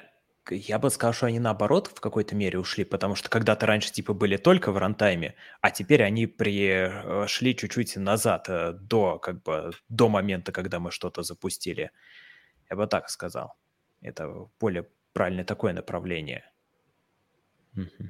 [0.51, 4.13] я бы сказал, что они наоборот в какой-то мере ушли, потому что когда-то раньше типа
[4.13, 10.09] были только в рантайме, а теперь они пришли чуть-чуть назад, э, до как бы до
[10.09, 11.91] момента, когда мы что-то запустили.
[12.69, 13.55] Я бы так сказал.
[14.01, 16.43] Это более правильное такое направление.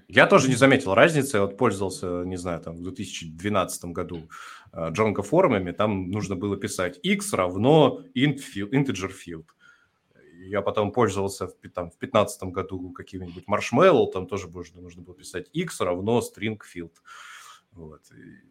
[0.07, 1.37] Я тоже не заметил разницы.
[1.37, 4.29] Я вот пользовался, не знаю, там в 2012 году
[4.73, 5.71] э, Django формами.
[5.71, 9.45] Там нужно было писать x равно int field, integer field.
[10.47, 14.11] Я потом пользовался в, там, в 2015 году каким-нибудь Marshmallow.
[14.11, 16.93] Там тоже нужно было писать x равно string field.
[17.71, 18.01] Вот.
[18.11, 18.49] И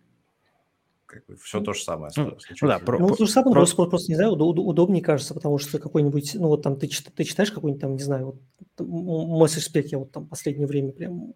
[1.08, 3.76] как бы все то же самое Ну, ну да, про, ну, то же самое, просто,
[3.76, 7.24] просто, просто, не знаю, уд, удобнее кажется, потому что какой-нибудь, ну, вот там ты, ты
[7.24, 8.36] читаешь какой-нибудь там, не знаю, вот
[8.78, 11.32] Message Spec, я вот там последнее время прям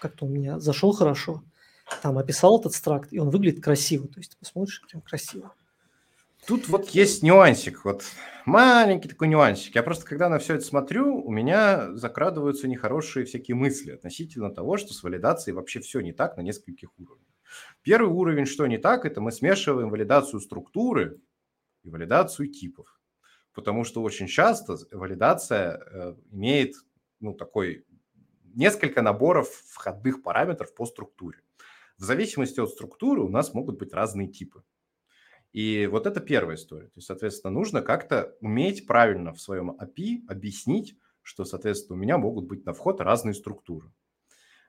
[0.00, 1.44] как-то у меня зашел хорошо,
[2.02, 5.54] там описал этот стракт, и он выглядит красиво, то есть ты посмотришь, прям красиво.
[6.46, 8.04] Тут вот есть нюансик, вот
[8.44, 9.74] маленький такой нюансик.
[9.74, 14.76] Я просто, когда на все это смотрю, у меня закрадываются нехорошие всякие мысли относительно того,
[14.76, 17.28] что с валидацией вообще все не так на нескольких уровнях.
[17.82, 21.18] Первый уровень, что не так, это мы смешиваем валидацию структуры
[21.82, 23.00] и валидацию типов.
[23.54, 26.74] Потому что очень часто валидация э, имеет
[27.20, 27.86] ну, такой
[28.54, 31.38] несколько наборов входных параметров по структуре.
[31.96, 34.62] В зависимости от структуры у нас могут быть разные типы.
[35.54, 36.88] И вот это первая история.
[36.88, 42.18] То есть, соответственно, нужно как-то уметь правильно в своем API объяснить, что, соответственно, у меня
[42.18, 43.92] могут быть на вход разные структуры.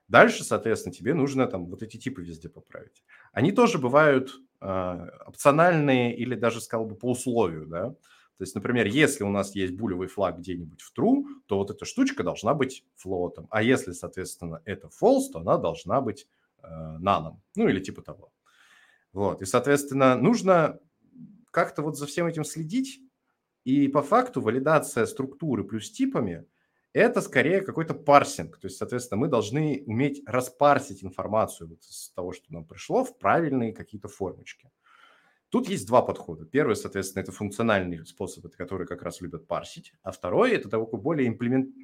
[0.06, 3.02] Дальше, соответственно, тебе нужно там вот эти типы везде поправить.
[3.32, 7.90] Они тоже бывают э, опциональные или даже, сказал бы, по условию, да.
[7.90, 11.84] То есть, например, если у нас есть булевый флаг где-нибудь в true, то вот эта
[11.84, 13.48] штучка должна быть флотом.
[13.50, 16.28] А если, соответственно, это false, то она должна быть
[16.62, 18.30] э, ну или типа того.
[19.12, 19.42] Вот.
[19.42, 20.78] И, соответственно, нужно
[21.50, 23.00] как-то вот за всем этим следить.
[23.64, 26.46] И по факту валидация структуры плюс типами–
[26.92, 28.58] это скорее какой-то парсинг.
[28.58, 33.18] То есть, соответственно, мы должны уметь распарсить информацию вот из того, что нам пришло, в
[33.18, 34.70] правильные какие-то формочки.
[35.48, 36.44] Тут есть два подхода.
[36.44, 39.92] Первый, соответственно, это функциональный способ, который как раз любят парсить.
[40.02, 41.74] А второй– это такой более имплемент...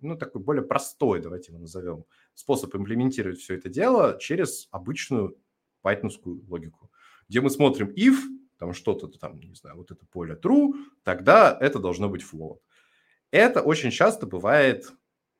[0.00, 5.36] ну, такой более простой, давайте его назовем, способ имплементировать все это дело через обычную
[5.84, 6.90] пайтонскую логику,
[7.28, 8.16] где мы смотрим if,
[8.58, 12.58] там что-то там, не знаю, вот это поле true, тогда это должно быть float.
[13.30, 14.90] Это очень часто бывает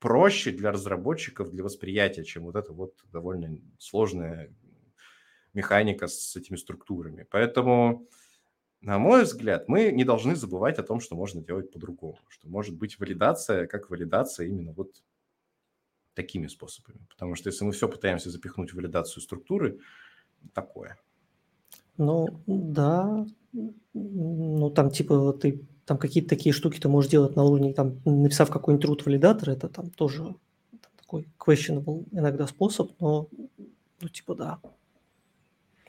[0.01, 4.55] проще для разработчиков, для восприятия, чем вот эта вот довольно сложная
[5.55, 7.27] механика с этими структурами.
[7.31, 8.07] Поэтому,
[8.83, 12.77] на мой взгляд, мы не должны забывать о том, что можно делать по-другому, что может
[12.77, 15.03] быть валидация как валидация именно вот
[16.15, 17.07] такими способами.
[17.09, 19.81] Потому что если мы все пытаемся запихнуть в валидацию структуры,
[20.53, 20.97] такое.
[21.97, 23.27] Ну, да.
[23.93, 28.51] Ну, там типа ты там какие-то такие штуки ты можешь делать на уровне, там, написав
[28.51, 30.35] какой-нибудь root валидатор, это там тоже
[30.97, 33.29] такой questionable иногда способ, но,
[34.01, 34.59] ну, типа, да.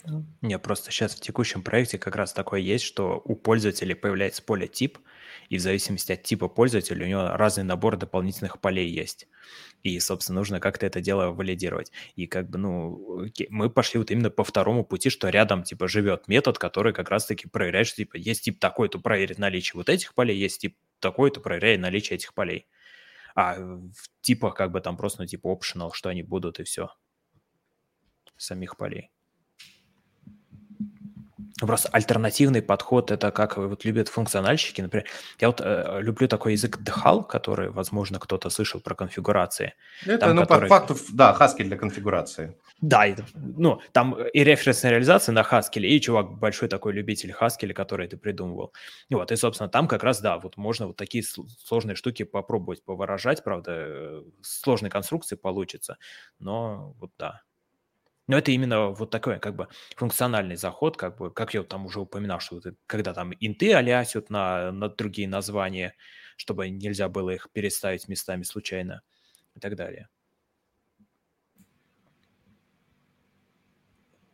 [0.05, 0.23] Да.
[0.41, 4.67] Не, просто сейчас в текущем проекте как раз такое есть, что у пользователя появляется поле
[4.67, 4.99] тип,
[5.49, 9.27] и в зависимости от типа пользователя у него разный набор дополнительных полей есть.
[9.83, 11.91] И, собственно, нужно как-то это дело валидировать.
[12.15, 16.27] И как бы, ну, мы пошли вот именно по второму пути, что рядом, типа, живет
[16.27, 20.37] метод, который как раз-таки проверяет, что, типа, есть тип такой-то, проверит наличие вот этих полей,
[20.37, 22.67] есть тип такой-то, проверяет наличие этих полей.
[23.35, 26.89] А в типах как бы там просто, ну, типа, optional, что они будут, и все.
[28.37, 29.11] Самих полей.
[31.61, 35.07] Просто альтернативный подход, это как вот любят функциональщики, например.
[35.39, 39.73] Я вот э, люблю такой язык DHAL, который, возможно, кто-то слышал про конфигурации.
[40.05, 40.67] Это, там, ну, который...
[40.67, 42.57] по факту, да, Haskell для конфигурации.
[42.81, 47.71] Да, это, ну, там и референсная реализация на Haskell, и чувак большой такой любитель Haskell,
[47.71, 48.73] который это придумывал.
[49.07, 52.83] И вот, и, собственно, там как раз, да, вот можно вот такие сложные штуки попробовать
[52.83, 55.97] повыражать, правда, э, сложные конструкции получится,
[56.37, 57.43] но вот да,
[58.27, 61.85] но это именно вот такой как бы функциональный заход, как бы, как я вот там
[61.85, 65.95] уже упоминал, что вот, когда там инты алясят на, на другие названия,
[66.37, 69.01] чтобы нельзя было их переставить местами случайно
[69.55, 70.09] и так далее.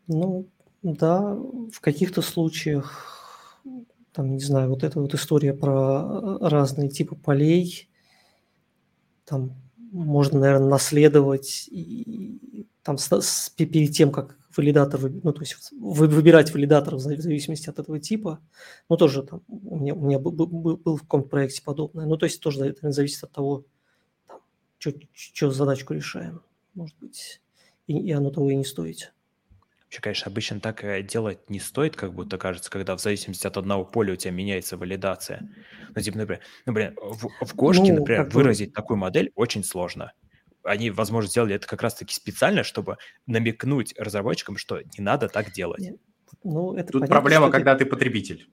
[0.08, 0.50] Ну,
[0.82, 3.62] да, в каких-то случаях,
[4.14, 7.90] там, не знаю, вот эта вот история про разные типы полей,
[9.26, 9.61] там
[9.92, 16.08] можно, наверное, наследовать и там с, с, перед тем, как валидатор, ну, то есть вы,
[16.08, 18.40] выбирать валидатор в зависимости от этого типа,
[18.90, 22.18] ну, тоже там у меня, у меня был, был, был в каком-то проекте подобное, ну,
[22.18, 23.66] то есть тоже это зависит от того,
[24.80, 26.42] что задачку решаем,
[26.74, 27.42] может быть,
[27.88, 29.14] и, и оно того и не стоит.
[29.92, 33.58] Вообще, конечно, обычно так э, делать не стоит, как будто кажется, когда в зависимости от
[33.58, 35.50] одного поля у тебя меняется валидация.
[35.94, 38.76] Ну, типа, например, например в, в Гошке, ну, например, выразить бы...
[38.76, 40.14] такую модель очень сложно
[40.64, 45.90] они, возможно, сделали это как раз-таки специально, чтобы намекнуть разработчикам, что не надо так делать.
[46.44, 47.84] Ну, это Тут понятно, проблема, когда ты...
[47.84, 48.48] ты потребитель.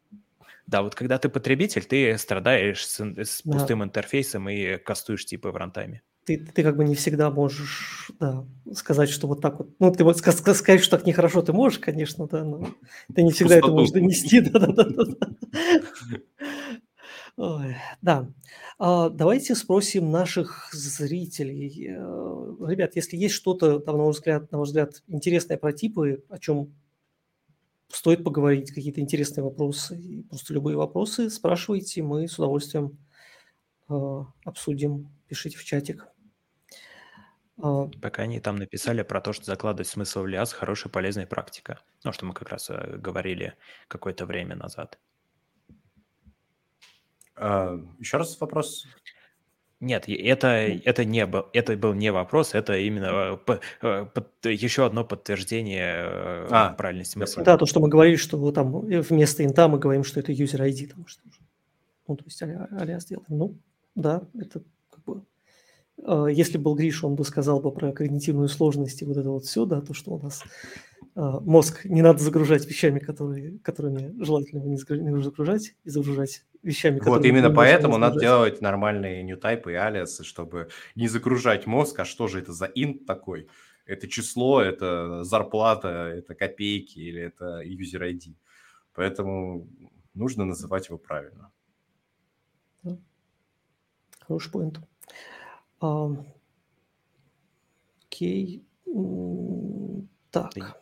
[0.66, 3.52] Да, вот когда ты потребитель, ты страдаешь с, с да.
[3.52, 6.02] пустым интерфейсом и кастуешь типы в рантайме.
[6.28, 9.70] Ты, ты как бы не всегда можешь да, сказать, что вот так вот.
[9.78, 12.68] Ну, ты вот сказать, что так нехорошо ты можешь, конечно, да, но
[13.14, 13.66] ты не всегда Пустоту.
[13.66, 14.40] это можешь донести.
[14.40, 15.04] Да, да, да,
[17.38, 17.76] да.
[18.02, 18.28] да.
[18.78, 21.92] А, давайте спросим наших зрителей.
[21.92, 26.24] Э, ребят, если есть что-то, там, на ваш взгляд, на ваш взгляд, интересное про типы,
[26.28, 26.74] о чем
[27.90, 32.98] стоит поговорить, какие-то интересные вопросы, просто любые вопросы, спрашивайте, мы с удовольствием
[33.88, 33.94] э,
[34.44, 36.06] обсудим, пишите в чатик.
[37.60, 41.80] А, Пока они там написали про то, что закладывать смысл в ляз– хорошая полезная практика.
[42.04, 43.54] Ну, что мы как раз э, говорили
[43.88, 44.98] какое-то время назад.
[47.34, 48.86] А, еще раз вопрос.
[49.80, 54.84] Нет, это, это, не был, это был не вопрос, это именно по, э, по, еще
[54.84, 57.42] одно подтверждение э, а, правильности мысли.
[57.42, 60.88] Да, то, что мы говорили, что там вместо инта мы говорим, что это user ID.
[60.88, 61.22] Там, что,
[62.08, 63.26] ну, то есть а-ля сделаем.
[63.28, 63.56] Ну,
[63.94, 64.60] да, это.
[64.60, 64.77] А,
[66.30, 69.64] если был Гриш, он бы сказал бы про когнитивную сложность и вот это вот все,
[69.64, 70.42] да, то, что у нас
[71.14, 77.24] а, мозг не надо загружать вещами, которые, которыми желательно не загружать, и загружать вещами, Вот
[77.24, 82.38] именно поэтому надо делать нормальные ньютайпы и алиасы, чтобы не загружать мозг, а что же
[82.38, 83.48] это за инт такой?
[83.84, 88.36] Это число, это зарплата, это копейки или это user ID.
[88.94, 89.66] Поэтому
[90.14, 91.50] нужно называть его правильно.
[94.20, 94.80] Хороший поинт.
[98.10, 98.64] Окей.
[100.30, 100.78] Так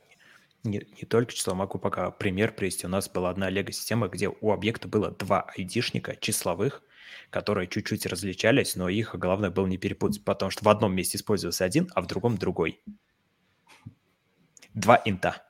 [0.66, 2.86] не, не только число, могу пока пример привести.
[2.86, 6.82] У нас была одна лего-система, где у объекта было два айдишника числовых,
[7.30, 11.64] которые чуть-чуть различались, но их главное было не перепутать, потому что в одном месте использовался
[11.64, 12.82] один, а в другом другой.
[14.74, 15.42] Два инта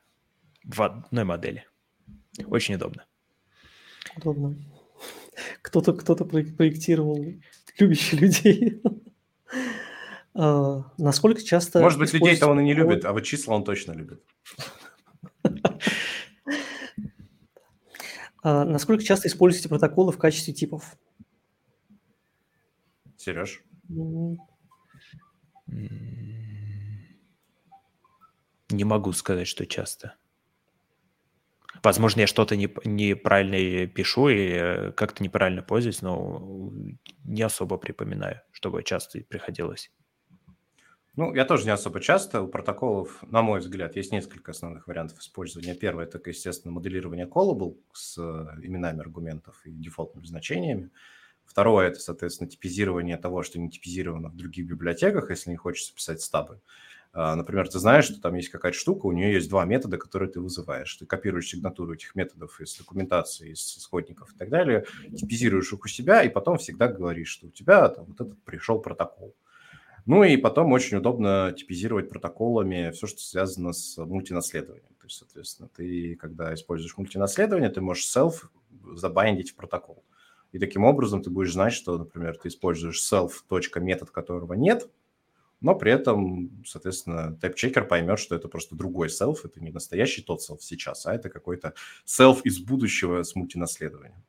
[0.64, 1.66] в одной модели.
[2.46, 3.04] Очень удобно.
[4.16, 4.56] Удобно.
[5.62, 7.18] Кто-то кто-то проектировал
[7.78, 8.82] любящий людей.
[10.34, 11.80] А, насколько часто...
[11.80, 14.22] Может быть, людей-то он и не любит, а вот числа он точно любит.
[18.48, 20.96] А, насколько часто используете протоколы в качестве типов?
[23.16, 23.64] Сереж?
[28.68, 30.14] Не могу сказать, что часто.
[31.86, 36.72] Возможно, я что-то не, неправильно пишу или как-то неправильно пользуюсь, но
[37.22, 39.92] не особо припоминаю, чтобы часто приходилось.
[41.14, 42.42] Ну, я тоже не особо часто.
[42.42, 45.76] У протоколов, на мой взгляд, есть несколько основных вариантов использования.
[45.76, 50.90] Первое– это, естественно, моделирование callable с э, именами аргументов и дефолтными значениями.
[51.44, 56.20] Второе– это, соответственно, типизирование того, что не типизировано в других библиотеках, если не хочется писать
[56.20, 56.60] стабы.
[57.16, 60.38] Например, ты знаешь, что там есть какая-то штука, у нее есть два метода, которые ты
[60.38, 60.94] вызываешь.
[60.96, 64.84] Ты копируешь сигнатуру этих методов из документации, из исходников и так далее,
[65.16, 68.80] типизируешь их у себя, и потом всегда говоришь, что у тебя там вот этот пришел
[68.80, 69.34] протокол.
[70.04, 74.94] Ну и потом очень удобно типизировать протоколами все, что связано с мультинаследованием.
[75.00, 78.48] То есть, соответственно, ты, когда используешь мультинаследование, ты можешь self
[78.94, 80.04] забайндить в протокол.
[80.52, 83.30] И таким образом ты будешь знать, что, например, ты используешь self.
[83.80, 84.88] метод, которого нет,
[85.60, 90.40] но при этом, соответственно, тайп-чекер поймет, что это просто другой self, это не настоящий тот
[90.40, 94.22] self сейчас, а это какой-то self из будущего с мультинаследованием.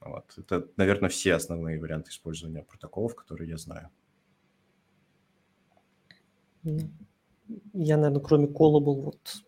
[0.00, 0.34] Вот.
[0.36, 3.88] Это, наверное, все основные варианты использования протоколов, которые я знаю.
[6.62, 9.44] Я, наверное, кроме Callable вот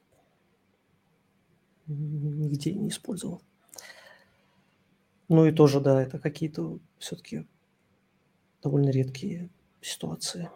[1.86, 3.42] нигде не использовал.
[5.28, 7.46] Ну и тоже, да, это какие-то все-таки
[8.62, 9.50] довольно редкие
[9.86, 10.50] ситуации.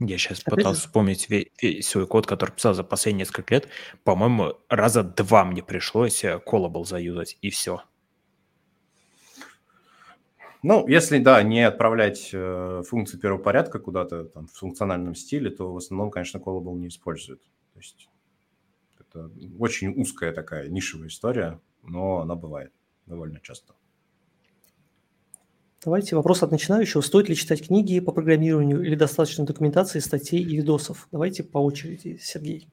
[0.00, 0.86] Я сейчас Опять пытался же?
[0.86, 3.68] вспомнить весь, весь свой код, который писал за последние несколько лет.
[4.02, 7.82] По-моему, раза два мне пришлось э, Callable заюзать, и все.
[10.62, 15.72] Ну, если, да, не отправлять э, функции первого порядка куда-то там, в функциональном стиле, то
[15.72, 17.42] в основном, конечно, Callable не используют.
[17.74, 18.08] То есть
[18.98, 22.72] это очень узкая такая нишевая история, но она бывает
[23.06, 23.74] довольно часто.
[25.84, 27.02] Давайте вопрос от начинающего.
[27.02, 31.08] Стоит ли читать книги по программированию или достаточно документации, статей и видосов?
[31.12, 32.68] Давайте по очереди, Сергей.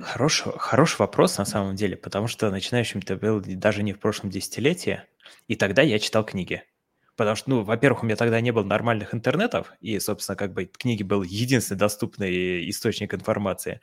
[0.00, 4.30] Хороший, хороший вопрос на самом деле, потому что начинающим ты был даже не в прошлом
[4.30, 5.02] десятилетии,
[5.48, 6.62] и тогда я читал книги.
[7.16, 10.64] Потому что, ну, во-первых, у меня тогда не было нормальных интернетов, и, собственно, как бы
[10.64, 13.80] книги был единственный доступный источник информации.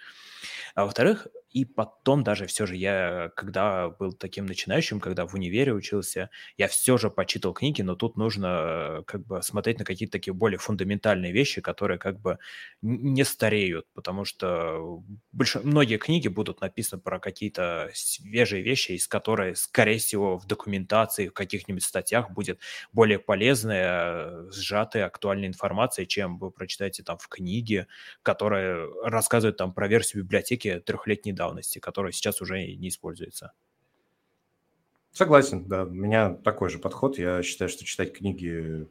[0.73, 5.71] А во-вторых, И потом даже все же я, когда был таким начинающим, когда в универе
[5.71, 10.33] учился, я все же почитал книги, но тут нужно как бы смотреть на какие-то такие
[10.33, 12.39] более фундаментальные вещи, которые как бы
[12.81, 15.55] не стареют, потому что больш...
[15.63, 21.33] многие книги будут написаны про какие-то свежие вещи, из которых, скорее всего, в документации, в
[21.33, 22.59] каких-нибудь статьях будет
[22.93, 27.85] более полезная, сжатая, актуальная информация, чем вы прочитаете там в книге,
[28.23, 33.51] которая рассказывает там про версию библиотеки трехлетней давности давности, которая сейчас уже не используется.
[35.11, 35.83] Согласен, да.
[35.83, 37.17] У меня такой же подход.
[37.17, 38.87] Я считаю, что читать книги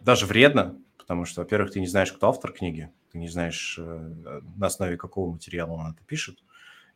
[0.00, 3.82] даже вредно, потому что, во-первых, ты не знаешь, кто автор книги, ты не знаешь, э,
[4.56, 6.42] на основе какого материала он это пишет,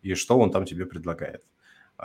[0.02, 1.44] и что он там тебе предлагает.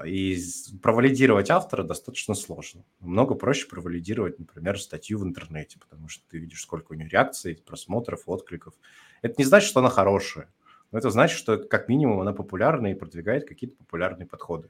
[0.05, 0.37] И
[0.81, 2.83] провалидировать автора достаточно сложно.
[2.99, 7.61] Много проще провалидировать, например, статью в интернете, потому что ты видишь, сколько у нее реакций,
[7.65, 8.73] просмотров, откликов.
[9.21, 10.47] Это не значит, что она хорошая.
[10.91, 14.69] Но это значит, что как минимум она популярна и продвигает какие-то популярные подходы.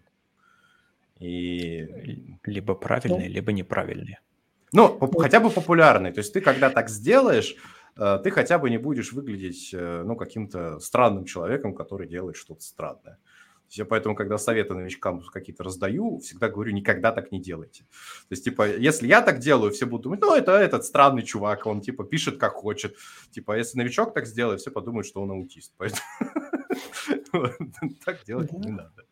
[1.20, 1.88] И...
[2.46, 4.20] Либо правильные, ну, либо неправильные.
[4.74, 6.14] Ну, хотя бы популярные.
[6.14, 7.56] То есть ты, когда так сделаешь,
[7.98, 12.62] э, ты хотя бы не будешь выглядеть э, ну, каким-то странным человеком, который делает что-то
[12.62, 13.18] странное.
[13.78, 17.84] Я поэтому, когда советы новичкам какие-то раздаю, всегда говорю, никогда так не делайте.
[17.84, 21.66] То есть, типа, если я так делаю, все будут думать, ну, это этот странный чувак,
[21.66, 22.96] он, типа, пишет как хочет.
[23.32, 25.74] Типа, если новичок так сделает, все подумают, что он аутист.
[25.78, 26.02] Поэтому
[28.06, 29.06] так делать не надо.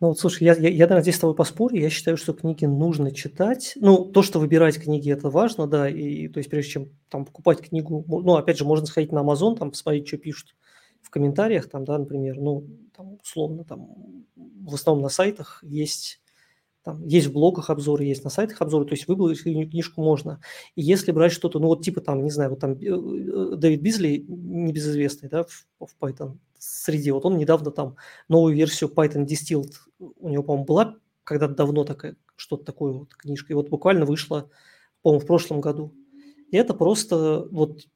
[0.00, 1.76] Ну вот, слушай, я, я, я, наверное, здесь с тобой поспорю.
[1.76, 3.72] Я считаю, что книги нужно читать.
[3.76, 5.88] Ну, то, что выбирать книги, это важно, да.
[5.88, 9.56] И, то есть, прежде чем там покупать книгу, ну, опять же, можно сходить на Amazon,
[9.56, 10.54] там, посмотреть, что пишут
[11.14, 16.20] комментариях, там, да, например, ну, там, условно, там, в основном на сайтах есть,
[16.82, 20.40] там, есть в блогах обзоры, есть на сайтах обзоры, то есть выбрать книжку можно.
[20.74, 23.80] И если брать что-то, ну, вот типа там, не знаю, вот там э, э, Дэвид
[23.80, 27.94] Бизли, небезызвестный, да, в, в Python среде, вот он недавно там
[28.28, 33.52] новую версию Python Distilled, у него, по-моему, была когда-то давно такая, что-то такое вот книжка,
[33.52, 34.50] и вот буквально вышла,
[35.02, 35.94] по-моему, в прошлом году.
[36.50, 37.86] И это просто вот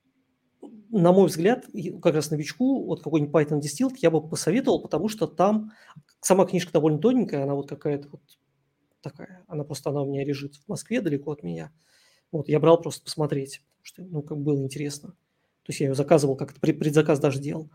[0.90, 1.66] на мой взгляд,
[2.02, 5.72] как раз новичку, вот какой-нибудь Python Distilled я бы посоветовал, потому что там
[6.20, 8.22] сама книжка довольно тоненькая, она вот какая-то вот
[9.00, 11.72] такая, она просто, она у меня лежит в Москве далеко от меня.
[12.32, 15.10] Вот, я брал просто посмотреть, потому что, ну, как было интересно.
[15.62, 17.70] То есть я ее заказывал, как-то предзаказ даже делал.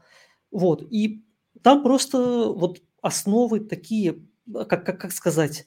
[0.51, 1.23] Вот, и
[1.61, 5.65] там просто вот основы такие, как, как, как сказать,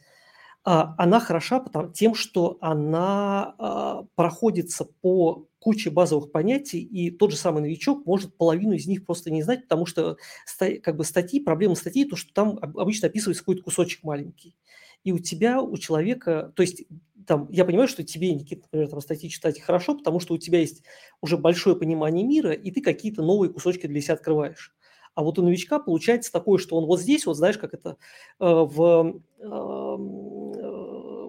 [0.64, 7.33] а, она хороша потому, тем, что она а, проходится по куче базовых понятий, и тот
[7.33, 10.17] же самый новичок может половину из них просто не знать, потому что
[10.81, 14.55] как бы статьи, проблема статьи, то, что там обычно описывается какой-то кусочек маленький.
[15.03, 16.85] И у тебя, у человека, то есть
[17.27, 20.61] там, я понимаю, что тебе, Никита, например, там статьи читать хорошо, потому что у тебя
[20.61, 20.85] есть
[21.21, 24.73] уже большое понимание мира, и ты какие-то новые кусочки для себя открываешь.
[25.17, 27.97] А вот у новичка получается такое, что он вот здесь, вот знаешь, как это
[28.39, 29.97] э, в, э, э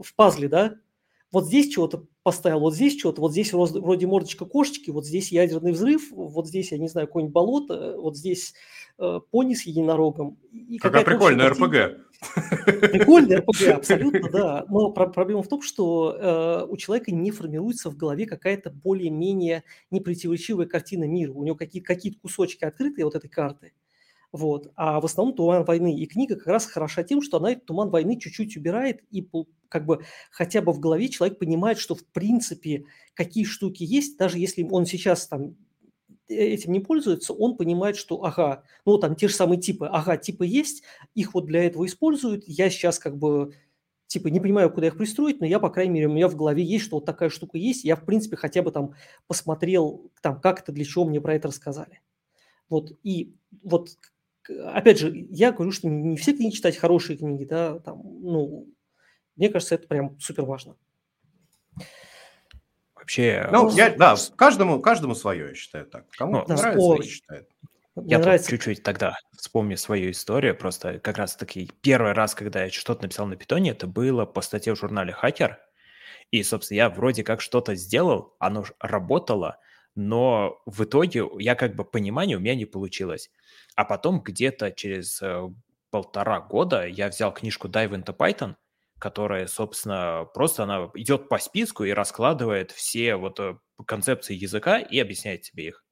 [0.04, 0.76] в пазле, да,
[1.32, 5.71] вот здесь чего-то поставил, вот здесь что-то, вот здесь вроде мордочка кошечки, вот здесь ядерный
[5.71, 8.53] взрыв, вот здесь, я не знаю, какое-нибудь болото, вот здесь
[8.97, 10.38] э, пони с единорогом.
[10.51, 12.05] И Какая прикольная РПГ.
[12.91, 14.65] Прикольная РПГ, абсолютно, да.
[14.69, 19.63] Но про- проблема в том, что э, у человека не формируется в голове какая-то более-менее
[19.91, 21.32] непротиворечивая картина мира.
[21.34, 23.73] У него какие- какие-то кусочки открытые вот этой карты,
[24.32, 24.71] вот.
[24.75, 25.95] А в основном «Туман войны».
[25.95, 29.28] И книга как раз хороша тем, что она «Туман войны» чуть-чуть убирает, и
[29.69, 34.39] как бы хотя бы в голове человек понимает, что в принципе какие штуки есть, даже
[34.39, 35.55] если он сейчас там
[36.28, 40.45] этим не пользуется, он понимает, что ага, ну там те же самые типы, ага, типы
[40.45, 40.84] есть,
[41.15, 43.53] их вот для этого используют, я сейчас как бы
[44.07, 46.63] типа не понимаю, куда их пристроить, но я, по крайней мере, у меня в голове
[46.63, 48.93] есть, что вот такая штука есть, я, в принципе, хотя бы там
[49.28, 52.01] посмотрел, там, как это, для чего мне про это рассказали.
[52.69, 53.97] Вот, и вот
[54.50, 58.68] опять же, я говорю, что не все книги читать хорошие книги, да, там, ну,
[59.36, 60.76] мне кажется, это прям супер важно.
[62.95, 63.48] Вообще...
[63.52, 66.10] Ну, я, да, каждому, каждому свое, я считаю так.
[66.10, 67.50] Кому ну, нравится, о, считает.
[67.95, 68.50] я нравится...
[68.50, 70.58] чуть-чуть тогда вспомню свою историю.
[70.58, 74.76] Просто как раз-таки первый раз, когда я что-то написал на питоне, это было по статье
[74.76, 75.60] в журнале «Хакер».
[76.32, 79.60] И, собственно, я вроде как что-то сделал, оно работало,
[79.98, 83.32] но в итоге я как бы понимание у меня не получилось.
[83.76, 85.50] А потом где-то через э,
[85.89, 88.56] полтора года я взял книжку Dive into Python,
[89.00, 95.00] которая, собственно, просто она идет по списку и раскладывает все вот э, концепции языка и
[95.00, 95.84] объясняет тебе их.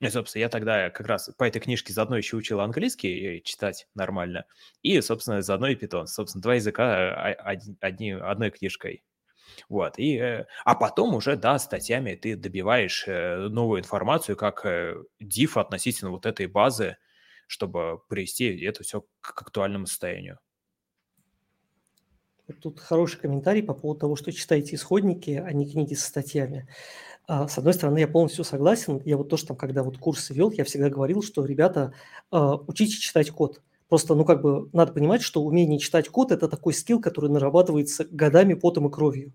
[0.00, 4.44] И, собственно, я тогда как раз по этой книжке заодно еще учил английский читать нормально,
[4.82, 6.06] и, собственно, заодно и питон.
[6.06, 9.04] Собственно, два языка а, одни, одной книжкой
[9.68, 14.96] вот, и, э, а потом уже, да, статьями ты добиваешь э, новую информацию, как э,
[15.22, 16.96] diff относительно вот этой базы,
[17.46, 20.38] чтобы привести это все к актуальному состоянию.
[22.60, 26.68] Тут хороший комментарий по поводу того, что читаете исходники, а не книги со статьями.
[27.26, 29.00] А, с одной стороны, я полностью согласен.
[29.04, 31.94] Я вот тоже там, когда вот курсы вел, я всегда говорил, что, ребята,
[32.30, 33.62] а, учите читать код.
[33.88, 38.06] Просто, ну, как бы, надо понимать, что умение читать код– это такой скилл, который нарабатывается
[38.10, 39.32] годами, потом и кровью.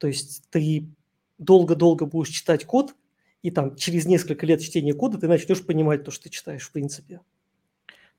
[0.00, 0.88] То есть ты
[1.38, 2.94] долго-долго будешь читать код,
[3.42, 6.72] и там через несколько лет чтения кода ты начнешь понимать то, что ты читаешь, в
[6.72, 7.20] принципе.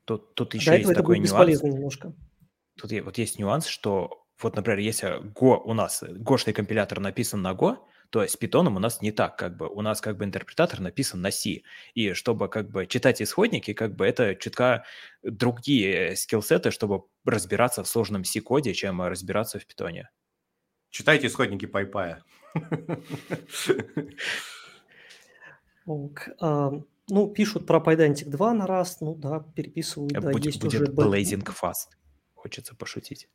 [0.04, 1.76] Тут, тут еще До есть такой будет бесполезно нюанс.
[1.76, 2.12] немножко.
[2.76, 7.52] Тут вот есть нюанс, что вот, например, если Go у нас, гошный компилятор написан на
[7.52, 7.78] Go,
[8.10, 11.20] то с питоном у нас не так, как бы у нас как бы интерпретатор написан
[11.20, 11.62] на C.
[11.94, 14.84] И чтобы как бы читать исходники, как бы это чутка
[15.22, 20.10] другие скиллсеты, чтобы разбираться в сложном C-коде, чем разбираться в питоне.
[20.92, 22.18] Читайте исходники PyPy.
[25.86, 26.28] Ок.
[26.38, 26.70] А,
[27.08, 30.92] ну, пишут про Pydantic 2 на раз, ну да, переписывают, да, Будь, есть будет уже...
[30.92, 31.96] Blazing Fast,
[32.34, 33.30] хочется пошутить.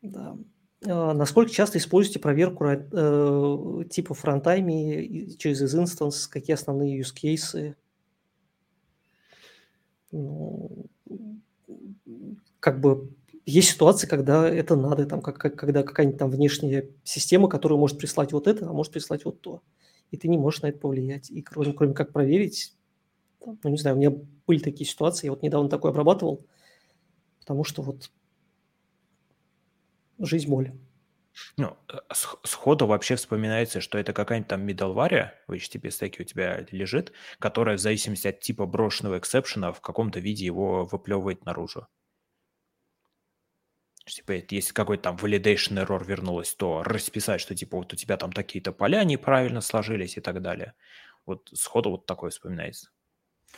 [0.00, 0.38] Да.
[0.86, 6.26] А, насколько часто используете проверку э, типа фронтайми через из instance?
[6.26, 7.74] Какие основные use cases?
[10.10, 10.86] Ну,
[12.60, 13.10] как бы
[13.50, 17.98] есть ситуации, когда это надо, там, как, как, когда какая-нибудь там внешняя система, которая может
[17.98, 19.62] прислать вот это, а может прислать вот то.
[20.10, 21.30] И ты не можешь на это повлиять.
[21.30, 22.74] И кроме, кроме как проверить,
[23.44, 24.12] ну, не знаю, у меня
[24.46, 26.46] были такие ситуации, я вот недавно такой обрабатывал,
[27.40, 28.10] потому что вот
[30.18, 30.72] жизнь боль.
[31.56, 31.96] Ну, э,
[32.44, 37.76] сходу вообще вспоминается, что это какая-нибудь там middleware в HTTP стеке у тебя лежит, которая
[37.76, 41.86] в зависимости от типа брошенного эксепшена в каком-то виде его выплевывает наружу.
[44.06, 48.32] Типа, если какой-то там validation error вернулось, то расписать, что типа вот у тебя там
[48.32, 50.74] такие-то поля неправильно сложились и так далее.
[51.26, 52.90] Вот сходу вот такое вспоминается.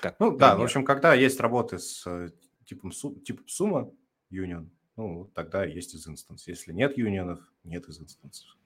[0.00, 0.40] Как ну пример.
[0.40, 2.30] да, в общем, когда есть работы с э,
[2.64, 3.90] типом, типом сумма,
[4.30, 6.46] union, ну, тогда есть isinstance.
[6.46, 8.56] Если нет union ов, нет isinstance ов.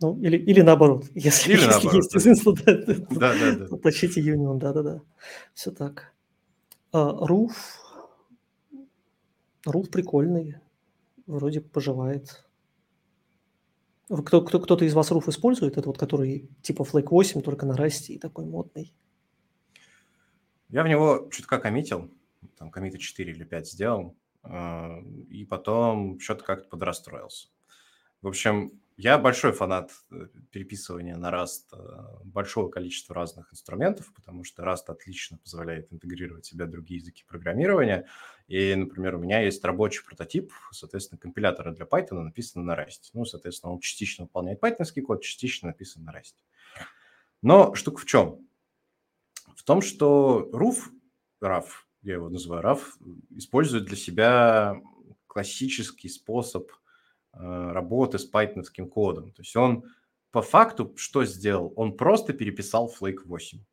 [0.00, 1.06] Ну, или, или наоборот.
[1.14, 2.18] Если, или если наоборот, есть да.
[2.18, 3.66] isinstance, да, да, да, да.
[3.68, 5.02] то тащите union, да-да-да.
[5.54, 6.14] Все так.
[6.92, 7.48] Э.
[9.70, 10.56] Ruff прикольный.
[11.26, 12.44] Вроде поживает.
[14.08, 15.76] Кто, кто, кто-то из вас руф использует?
[15.76, 18.94] Это вот который типа Flake 8, только на расте и такой модный.
[20.70, 22.10] Я в него чутка коммитил.
[22.56, 24.16] Там коммита 4 или 5 сделал.
[24.42, 27.48] А, и потом что-то как-то подрастроился.
[28.22, 34.42] В общем, я большой фанат э, переписывания на Rust э, большого количества разных инструментов, потому
[34.42, 38.08] что Rust отлично позволяет интегрировать в себя другие языки программирования.
[38.48, 43.10] И, например, у меня есть рабочий прототип, соответственно, компилятора для Python написан на Rust.
[43.12, 46.34] Ну, соответственно, он частично выполняет python код, частично написан на Rust.
[47.40, 48.48] Но штука в чем?
[49.54, 50.90] В том, что RUF,
[51.40, 51.66] RAF,
[52.02, 52.80] я его называю RAF,
[53.36, 54.74] использует для себя
[55.28, 56.68] классический способ
[57.38, 59.32] работы с пайтоновским кодом.
[59.32, 59.84] То есть он
[60.30, 61.72] по факту что сделал?
[61.76, 63.64] Он просто переписал Flake 8.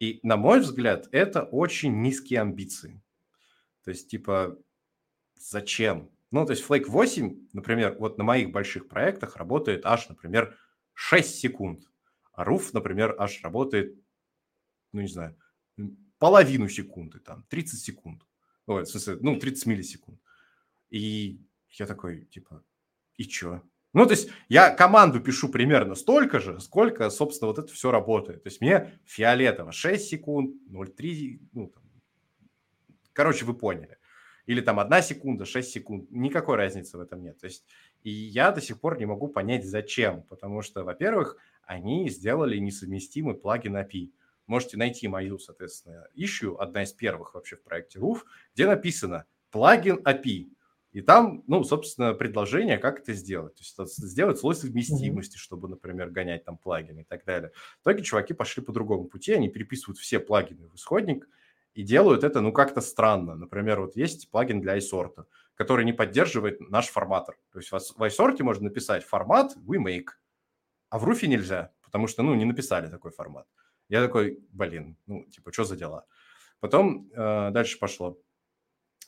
[0.00, 3.00] И, на мой взгляд, это очень низкие амбиции.
[3.84, 4.58] То есть, типа,
[5.36, 6.10] зачем?
[6.32, 10.56] Ну, то есть Flake 8, например, вот на моих больших проектах работает аж, например,
[10.94, 11.88] 6 секунд.
[12.32, 13.96] А RUF, например, аж работает,
[14.92, 15.36] ну, не знаю,
[16.18, 18.26] половину секунды, там, 30 секунд.
[18.66, 20.20] Ой, в смысле, ну, 30 миллисекунд.
[20.90, 21.40] И
[21.80, 22.62] я такой, типа,
[23.16, 23.62] и чё?
[23.92, 28.42] Ну, то есть я команду пишу примерно столько же, сколько, собственно, вот это все работает.
[28.42, 31.82] То есть мне фиолетово 6 секунд, 0,3, ну, там,
[33.12, 33.98] короче, вы поняли.
[34.46, 37.38] Или там 1 секунда, 6 секунд, никакой разницы в этом нет.
[37.38, 37.66] То есть
[38.02, 40.22] и я до сих пор не могу понять, зачем.
[40.22, 44.10] Потому что, во-первых, они сделали несовместимый плагин API
[44.46, 48.18] можете найти мою, соответственно, ищу, одна из первых вообще в проекте RUF,
[48.54, 50.50] где написано плагин API.
[50.92, 53.54] И там, ну, собственно, предложение, как это сделать.
[53.54, 55.40] То есть сделать слой совместимости, mm-hmm.
[55.40, 57.50] чтобы, например, гонять там плагины и так далее.
[57.80, 61.28] В итоге чуваки пошли по другому пути, они переписывают все плагины в исходник
[61.72, 63.34] и делают это, ну, как-то странно.
[63.34, 65.24] Например, вот есть плагин для iSort,
[65.54, 67.38] который не поддерживает наш форматор.
[67.52, 70.08] То есть в iSort можно написать формат we make,
[70.90, 73.46] а в руфе нельзя, потому что, ну, не написали такой формат.
[73.88, 76.04] Я такой, блин, ну, типа, что за дела?
[76.60, 78.18] Потом э, дальше пошло.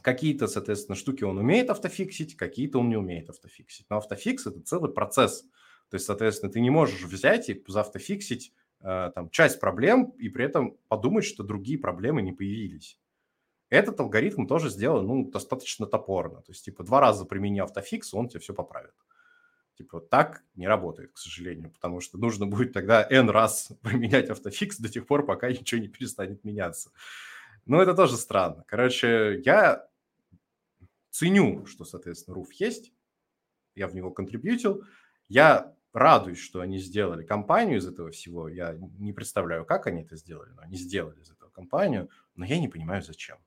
[0.05, 3.86] Какие-то, соответственно, штуки он умеет автофиксить, какие-то он не умеет автофиксить.
[3.88, 5.44] Но автофикс– это целый процесс.
[5.88, 8.52] То есть, соответственно, ты не можешь взять и автофиксить
[8.82, 13.00] э, там, часть проблем и при этом подумать, что другие проблемы не появились.
[13.70, 16.42] Этот алгоритм тоже сделан ну, достаточно топорно.
[16.42, 18.92] То есть, типа, два раза примени автофикс, он тебе все поправит.
[19.78, 24.78] Типа так не работает, к сожалению, потому что нужно будет тогда n раз применять автофикс
[24.78, 26.90] до тех пор, пока ничего не перестанет меняться.
[27.64, 28.64] Но это тоже странно.
[28.68, 29.88] Короче, я
[31.14, 32.92] ценю, что, соответственно, руф есть,
[33.76, 34.82] я в него контрибьютил,
[35.28, 38.48] я радуюсь, что они сделали компанию из этого всего.
[38.48, 42.58] Я не представляю, как они это сделали, но они сделали из этого компанию, но я
[42.58, 43.38] не понимаю, зачем.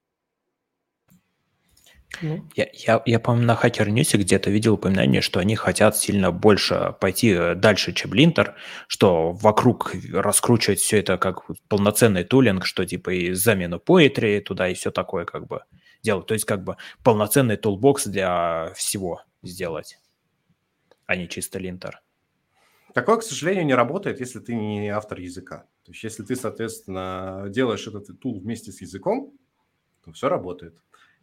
[2.22, 2.47] Ну.
[2.55, 6.95] Я, я, я, по-моему, на Hacker News где-то видел упоминание, что они хотят сильно больше
[7.01, 8.55] пойти э, дальше, чем Линтер,
[8.88, 14.74] что вокруг раскручивать все это как полноценный tooling, что типа и замену Poetry туда и
[14.74, 15.63] все такое как бы
[16.04, 16.28] делать.
[16.28, 20.00] То есть как бы полноценный toolbox для всего сделать,
[21.06, 22.02] а не чисто Линтер.
[22.93, 25.68] Такое, к сожалению, не работает, если ты не автор языка.
[25.84, 29.38] То есть если ты, соответственно, делаешь этот tool вместе с языком,
[30.04, 30.76] то все работает.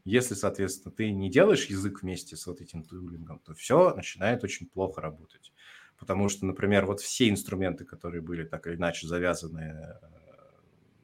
[0.05, 4.67] Если, соответственно, ты не делаешь язык вместе с вот этим тулингом, то все начинает очень
[4.67, 5.53] плохо работать.
[5.99, 9.95] Потому что, например, вот все инструменты, которые были так или иначе завязаны э,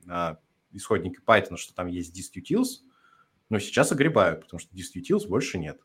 [0.05, 0.39] на
[0.73, 2.83] исходнике Python, что там есть disutils,
[3.51, 5.79] но сейчас огребают, потому что disutils больше нет.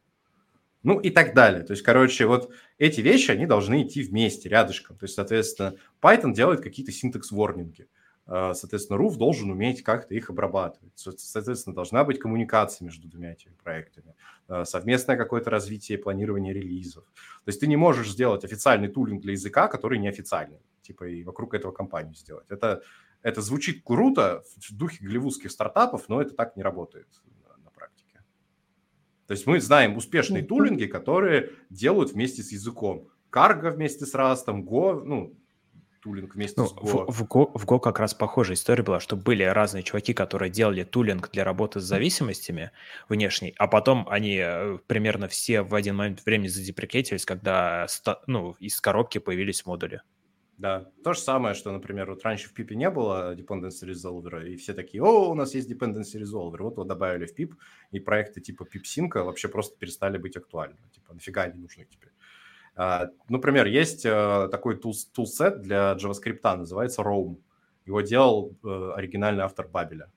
[0.84, 1.64] Ну и так далее.
[1.64, 4.98] То есть, короче, вот эти вещи, они должны идти вместе, рядышком.
[4.98, 7.88] То есть, соответственно, Python делает какие-то синтекс-ворнинги.
[8.28, 10.94] А, соответственно, RUF должен уметь как-то их обрабатывать.
[10.96, 14.16] Соответственно, должна быть коммуникация между двумя этими проектами,
[14.48, 17.04] а, совместное какое-то развитие и планирование релизов.
[17.04, 21.54] То есть ты не можешь сделать официальный тулинг для языка, который неофициальный, типа и вокруг
[21.54, 22.46] этого компанию сделать.
[22.50, 22.82] Это,
[23.22, 27.08] это звучит круто в духе голливудских стартапов, но это так не работает.
[29.28, 33.08] То есть мы знаем успешные тулинги, которые делают вместе с языком.
[33.32, 35.36] Cargo вместе с Rust, Go, ну,
[36.06, 37.06] тулинг вместе ну, с Go.
[37.08, 37.52] В, в, Go.
[37.58, 41.44] в Go как раз похожая история была, что были разные чуваки, которые делали тулинг для
[41.44, 42.72] работы с зависимостями
[43.10, 47.88] внешней, а потом они э, примерно все в один момент времени задеприкетились, когда
[48.28, 50.02] ну, из коробки появились модули.
[50.58, 54.56] Да, то же самое, что, например, вот раньше в пипе не было dependency resolver, и
[54.56, 57.56] все такие, о, у нас есть dependency resolver, вот его добавили в пип,
[57.92, 60.78] и проекты типа пипсинка вообще просто перестали быть актуальны.
[60.94, 62.14] Типа, нафига они нужны теперь?
[62.76, 67.38] А, например, есть э, такой тулсет для JavaScript, называется Roam.
[67.86, 70.12] Его делал э, оригинальный автор Бабеля.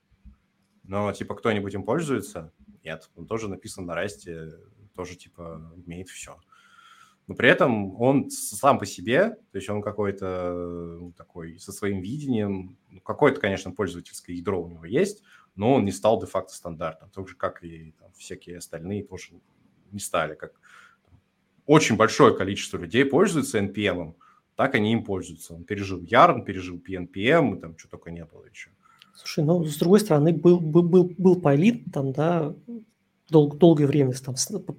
[0.83, 2.51] Но, типа, кто-нибудь им пользуется?
[2.83, 3.09] Нет.
[3.15, 4.51] Он тоже написан на Расте,
[4.95, 6.37] тоже, типа, умеет все.
[7.29, 12.01] Но при этом он сам по себе, то есть он какой-то ну, такой со своим
[12.01, 15.21] видением, ну, какое-то, конечно, пользовательское ядро у него есть,
[15.55, 19.33] но он не стал де-факто стандартом, так же, как и там, всякие остальные тоже
[19.91, 20.53] не стали, как
[21.67, 24.15] очень большое количество людей пользуются NPM,
[24.55, 25.53] так они им пользуются.
[25.53, 28.71] Он пережил Yarn, пережил PNPM, и там что только не было еще.
[29.13, 32.55] Слушай, ну, с другой стороны, был, был, был, был Пайлин, там, да,
[33.29, 34.35] дол, долгое время там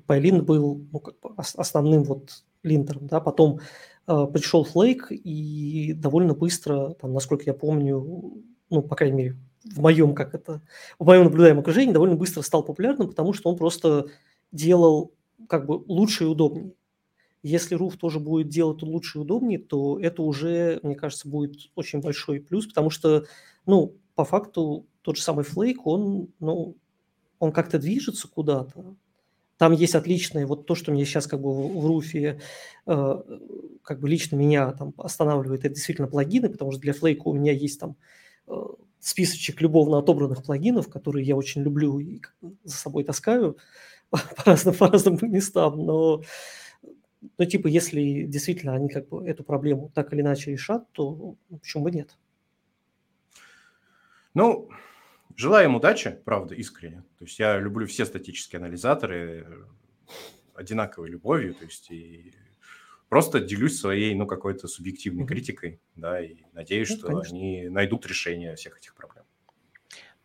[0.07, 3.61] Пайлин был ну, как бы основным вот линтером, да, потом
[4.07, 9.80] э, пришел Flake, и довольно быстро, там, насколько я помню, ну, по крайней мере, в
[9.80, 10.62] моем, как это,
[10.98, 14.07] в моем наблюдаемом окружении довольно быстро стал популярным, потому что он просто
[14.53, 15.12] делал
[15.48, 16.72] как бы лучше и удобнее.
[17.42, 22.01] Если Руф тоже будет делать лучше и удобнее, то это уже, мне кажется, будет очень
[22.01, 23.24] большой плюс, потому что,
[23.64, 26.76] ну, по факту тот же самый Флейк, он, ну,
[27.41, 28.95] он как-то движется куда-то.
[29.59, 32.41] Там есть отличные, вот то, что мне сейчас как бы в, Руфе,
[32.86, 33.22] э,
[33.82, 37.53] как бы лично меня там останавливает, это действительно плагины, потому что для Флейка у меня
[37.53, 37.97] есть там
[38.47, 38.55] э,
[39.01, 42.22] списочек любовно отобранных плагинов, которые я очень люблю и
[42.64, 43.59] за собой таскаю
[44.11, 46.22] по разным, по разным местам, но
[47.36, 51.84] но типа, если действительно они как бы эту проблему так или иначе решат, то почему
[51.84, 52.16] бы нет?
[54.32, 54.70] Ну,
[55.41, 57.03] желаю им удачи, правда, искренне.
[57.18, 59.66] То есть я люблю все статические анализаторы
[60.55, 62.34] одинаковой любовью, то есть и
[63.09, 67.36] просто делюсь своей, ну, какой-то субъективной критикой, да, и надеюсь, ну, что конечно.
[67.36, 69.24] они найдут решение всех этих проблем.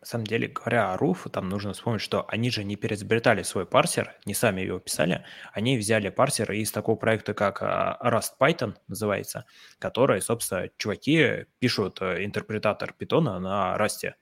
[0.00, 3.66] На самом деле, говоря о RUF, там нужно вспомнить, что они же не переизобретали свой
[3.66, 8.76] парсер, не сами его писали, они взяли парсер из такого проекта, как а, Rust Python
[8.86, 9.46] называется,
[9.80, 14.12] который, собственно, чуваки пишут э, интерпретатор питона на Rust.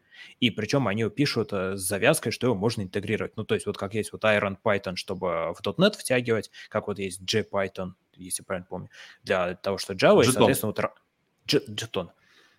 [0.40, 3.36] И причем они пишут э, с завязкой, что его можно интегрировать.
[3.36, 6.98] Ну, то есть вот как есть вот Iron Python, чтобы в .NET втягивать, как вот
[6.98, 8.90] есть JPython, если правильно помню,
[9.22, 10.28] для того, что Java, Jeton.
[10.28, 10.90] и, соответственно, вот
[11.46, 12.10] Jeton.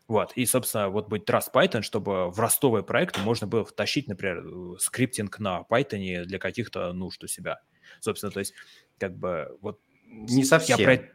[0.08, 4.46] Вот, и, собственно, вот будет Trust Python, чтобы в ростовый проект можно было втащить, например,
[4.46, 7.60] э, скриптинг на Python для каких-то нужд у себя.
[8.02, 8.54] Собственно, то есть,
[9.00, 9.80] как бы, вот...
[10.08, 10.78] Не совсем.
[10.78, 11.10] Я про...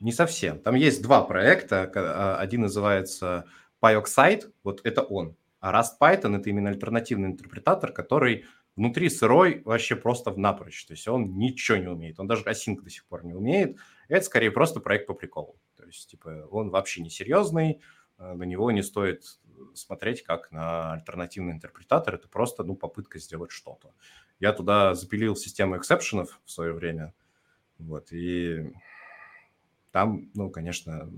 [0.00, 0.58] Не совсем.
[0.58, 1.90] Там есть два проекта.
[1.94, 3.46] А, один называется
[3.80, 5.36] PyOxide, вот это он.
[5.62, 10.84] А Rust Python– это именно альтернативный интерпретатор, который внутри сырой вообще просто в напрочь.
[10.86, 12.18] То есть он ничего не умеет.
[12.18, 13.78] Он даже async до сих пор не умеет.
[14.08, 15.56] Это скорее просто проект по приколу.
[15.76, 17.80] То есть, типа, он вообще не серьезный,
[18.18, 19.38] э, на него не стоит
[19.74, 22.16] смотреть как на альтернативный интерпретатор.
[22.16, 23.94] Это просто, ну, попытка сделать что-то.
[24.40, 27.14] Я туда запилил систему эксепшенов в свое время.
[27.78, 28.72] Вот, и
[29.92, 31.08] там, ну, конечно,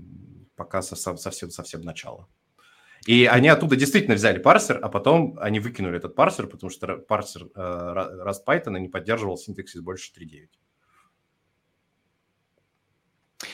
[0.55, 2.27] пока совсем-совсем начало.
[3.05, 7.47] И они оттуда действительно взяли парсер, а потом они выкинули этот парсер, потому что парсер
[7.55, 7.59] э,
[8.25, 10.47] Rust Python не поддерживал синтаксис больше 3.9.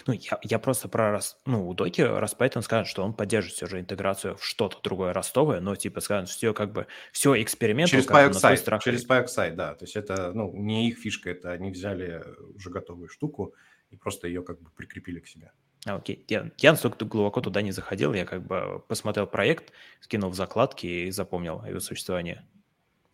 [0.08, 3.56] Ну, я, я просто про Rust, ну, у Доки Rust Python скажет, что он поддерживает
[3.56, 7.90] все же интеграцию в что-то другое ростовое, но типа скажет, все как бы, все эксперимент.
[7.90, 9.76] Через PyOxide, через PyOxide, да.
[9.76, 12.24] То есть это, ну, не их фишка, это они взяли
[12.56, 13.54] уже готовую штуку
[13.90, 15.52] и просто ее как бы прикрепили к себе.
[15.86, 16.24] А, окей.
[16.28, 18.14] Я, я настолько глубоко туда не заходил.
[18.14, 22.46] Я как бы посмотрел проект, скинул в закладки и запомнил его существование.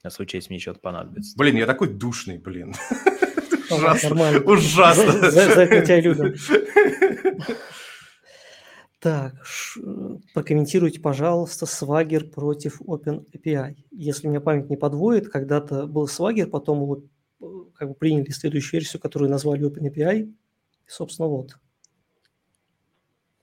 [0.04, 1.38] На случай, если мне что-то понадобится.
[1.38, 2.74] Блин, я такой душный, блин.
[3.72, 4.40] Ужасно.
[4.46, 5.32] Ужасно.
[5.32, 6.36] За это тебя любим.
[9.00, 9.36] Так,
[10.34, 13.76] прокомментируйте, пожалуйста, Swagger против OpenAPI.
[13.92, 17.06] Если меня память не подводит, когда-то был Swagger, потом вот
[17.40, 17.46] э,
[17.76, 20.24] как бы приняли следующую версию, которую назвали OpenAPI.
[20.24, 20.36] И,
[20.88, 21.58] собственно, вот.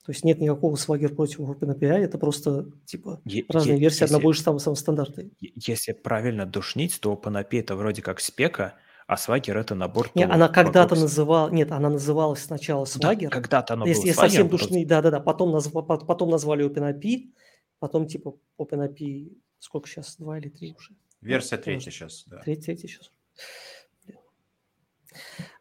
[0.04, 4.32] То есть нет никакого Swagger против OpenAPI, это просто типа е- разные версии если, одного
[4.32, 5.24] и того самого стандарта.
[5.40, 8.74] Если правильно душнить, то OpenAPI это вроде как спека,
[9.06, 13.24] а Swagger это набор Нет, она когда-то называла, нет, она называлась сначала Swagger.
[13.24, 15.72] Да, когда-то она была Если Swagger, совсем душный, да-да-да, потом, назв...
[15.72, 17.30] потом назвали OpenAPI,
[17.78, 20.90] потом типа OpenAPI, сколько сейчас, два или три уже?
[21.22, 22.40] Версия третья сейчас, да.
[22.40, 23.10] Третья, третья сейчас.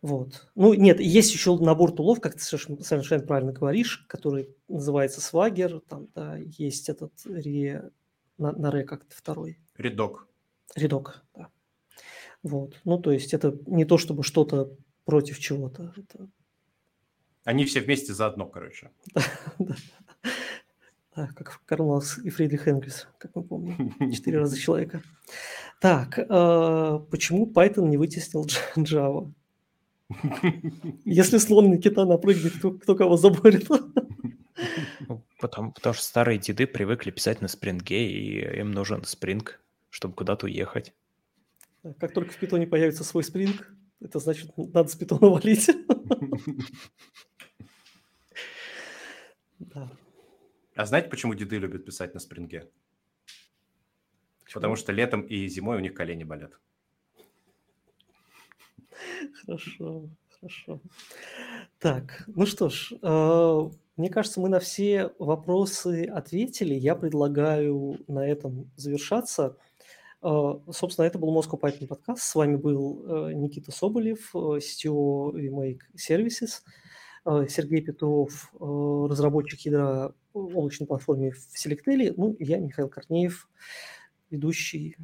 [0.02, 0.48] Вот.
[0.56, 6.08] Ну, нет, есть еще набор тулов, как ты совершенно правильно говоришь, который называется Swagger, там,
[6.16, 7.92] да, есть этот ре...
[8.38, 9.60] на, на ре как-то второй.
[9.78, 10.28] Редок.
[10.76, 11.50] Редок, да.
[12.44, 12.80] Вот.
[12.84, 14.76] Ну, то есть это не то, чтобы что-то
[15.06, 15.94] против чего-то.
[15.96, 16.30] Это...
[17.44, 18.92] Они все вместе заодно, короче.
[21.16, 23.94] Да, как Карл и Фридрих Энгельс, как мы помним.
[24.12, 25.04] Четыре раза человека.
[25.80, 29.32] Так, а, почему Python не вытеснил Java?
[31.06, 33.68] Если слон на кита напрыгнет, кто, кто кого заборет?
[35.08, 40.14] Ну, потому, потому что старые деды привыкли писать на спринге, и им нужен спринг, чтобы
[40.14, 40.94] куда-то уехать.
[42.00, 45.70] Как только в питоне появится свой спринг, это значит, надо с питона валить.
[49.60, 49.90] Да.
[50.76, 52.70] А знаете, почему деды любят писать на спринге?
[54.44, 54.56] Почему?
[54.56, 56.60] Потому что летом и зимой у них колени болят.
[59.46, 60.80] Хорошо, хорошо.
[61.80, 66.74] Так, ну что ж, э, мне кажется, мы на все вопросы ответили.
[66.74, 69.58] Я предлагаю на этом завершаться.
[70.22, 72.24] Э, собственно, это был Moscow Python подкаст.
[72.24, 76.62] С вами был э, Никита Соболев, CTO VMake Services,
[77.48, 83.48] Сергей Петров, разработчик ядра облачной платформе в Selectel, ну я, Михаил Корнеев,
[84.30, 84.98] ведущий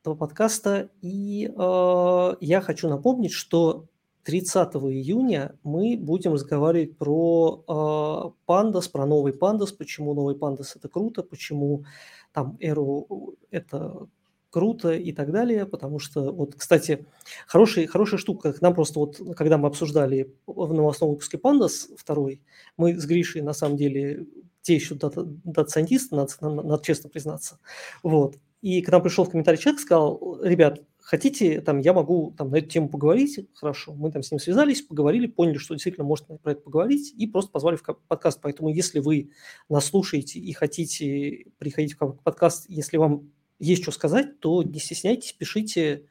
[0.00, 0.90] этого подкаста.
[1.02, 3.86] И э, я хочу напомнить, что
[4.24, 8.52] 30 июня мы будем разговаривать про э,
[8.92, 11.84] про новый Pandas, почему новый Pandas это круто, почему
[12.32, 14.08] там Эру это
[14.50, 17.06] круто и так далее, потому что, вот, кстати,
[17.46, 22.42] хорошая, хорошая штука, нам просто вот, когда мы обсуждали в новостном выпуске Pandas второй,
[22.76, 24.26] мы с Гришей, на самом деле,
[24.62, 27.60] те еще дата-сайентисты, надо, надо честно признаться,
[28.02, 32.50] вот, и к нам пришел в комментарий человек, сказал, ребят, хотите, там, я могу там,
[32.50, 33.94] на эту тему поговорить, хорошо.
[33.94, 37.50] Мы там с ним связались, поговорили, поняли, что действительно можно про это поговорить, и просто
[37.50, 38.38] позвали в подкаст.
[38.42, 39.30] Поэтому если вы
[39.68, 45.32] нас слушаете и хотите приходить в подкаст, если вам есть что сказать, то не стесняйтесь,
[45.32, 46.04] пишите.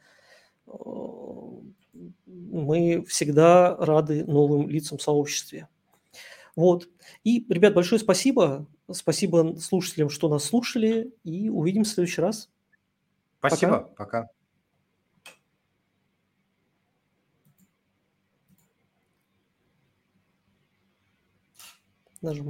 [2.25, 5.67] Мы всегда рады новым лицам в сообществе.
[6.59, 6.89] Вот.
[7.23, 8.67] И, ребят, большое спасибо.
[8.91, 11.13] Спасибо слушателям, что нас слушали.
[11.23, 12.49] И увидимся в следующий раз.
[13.37, 13.93] Спасибо.
[13.95, 14.25] Пока.
[14.25, 14.29] Пока.
[22.21, 22.47] Нажимаю.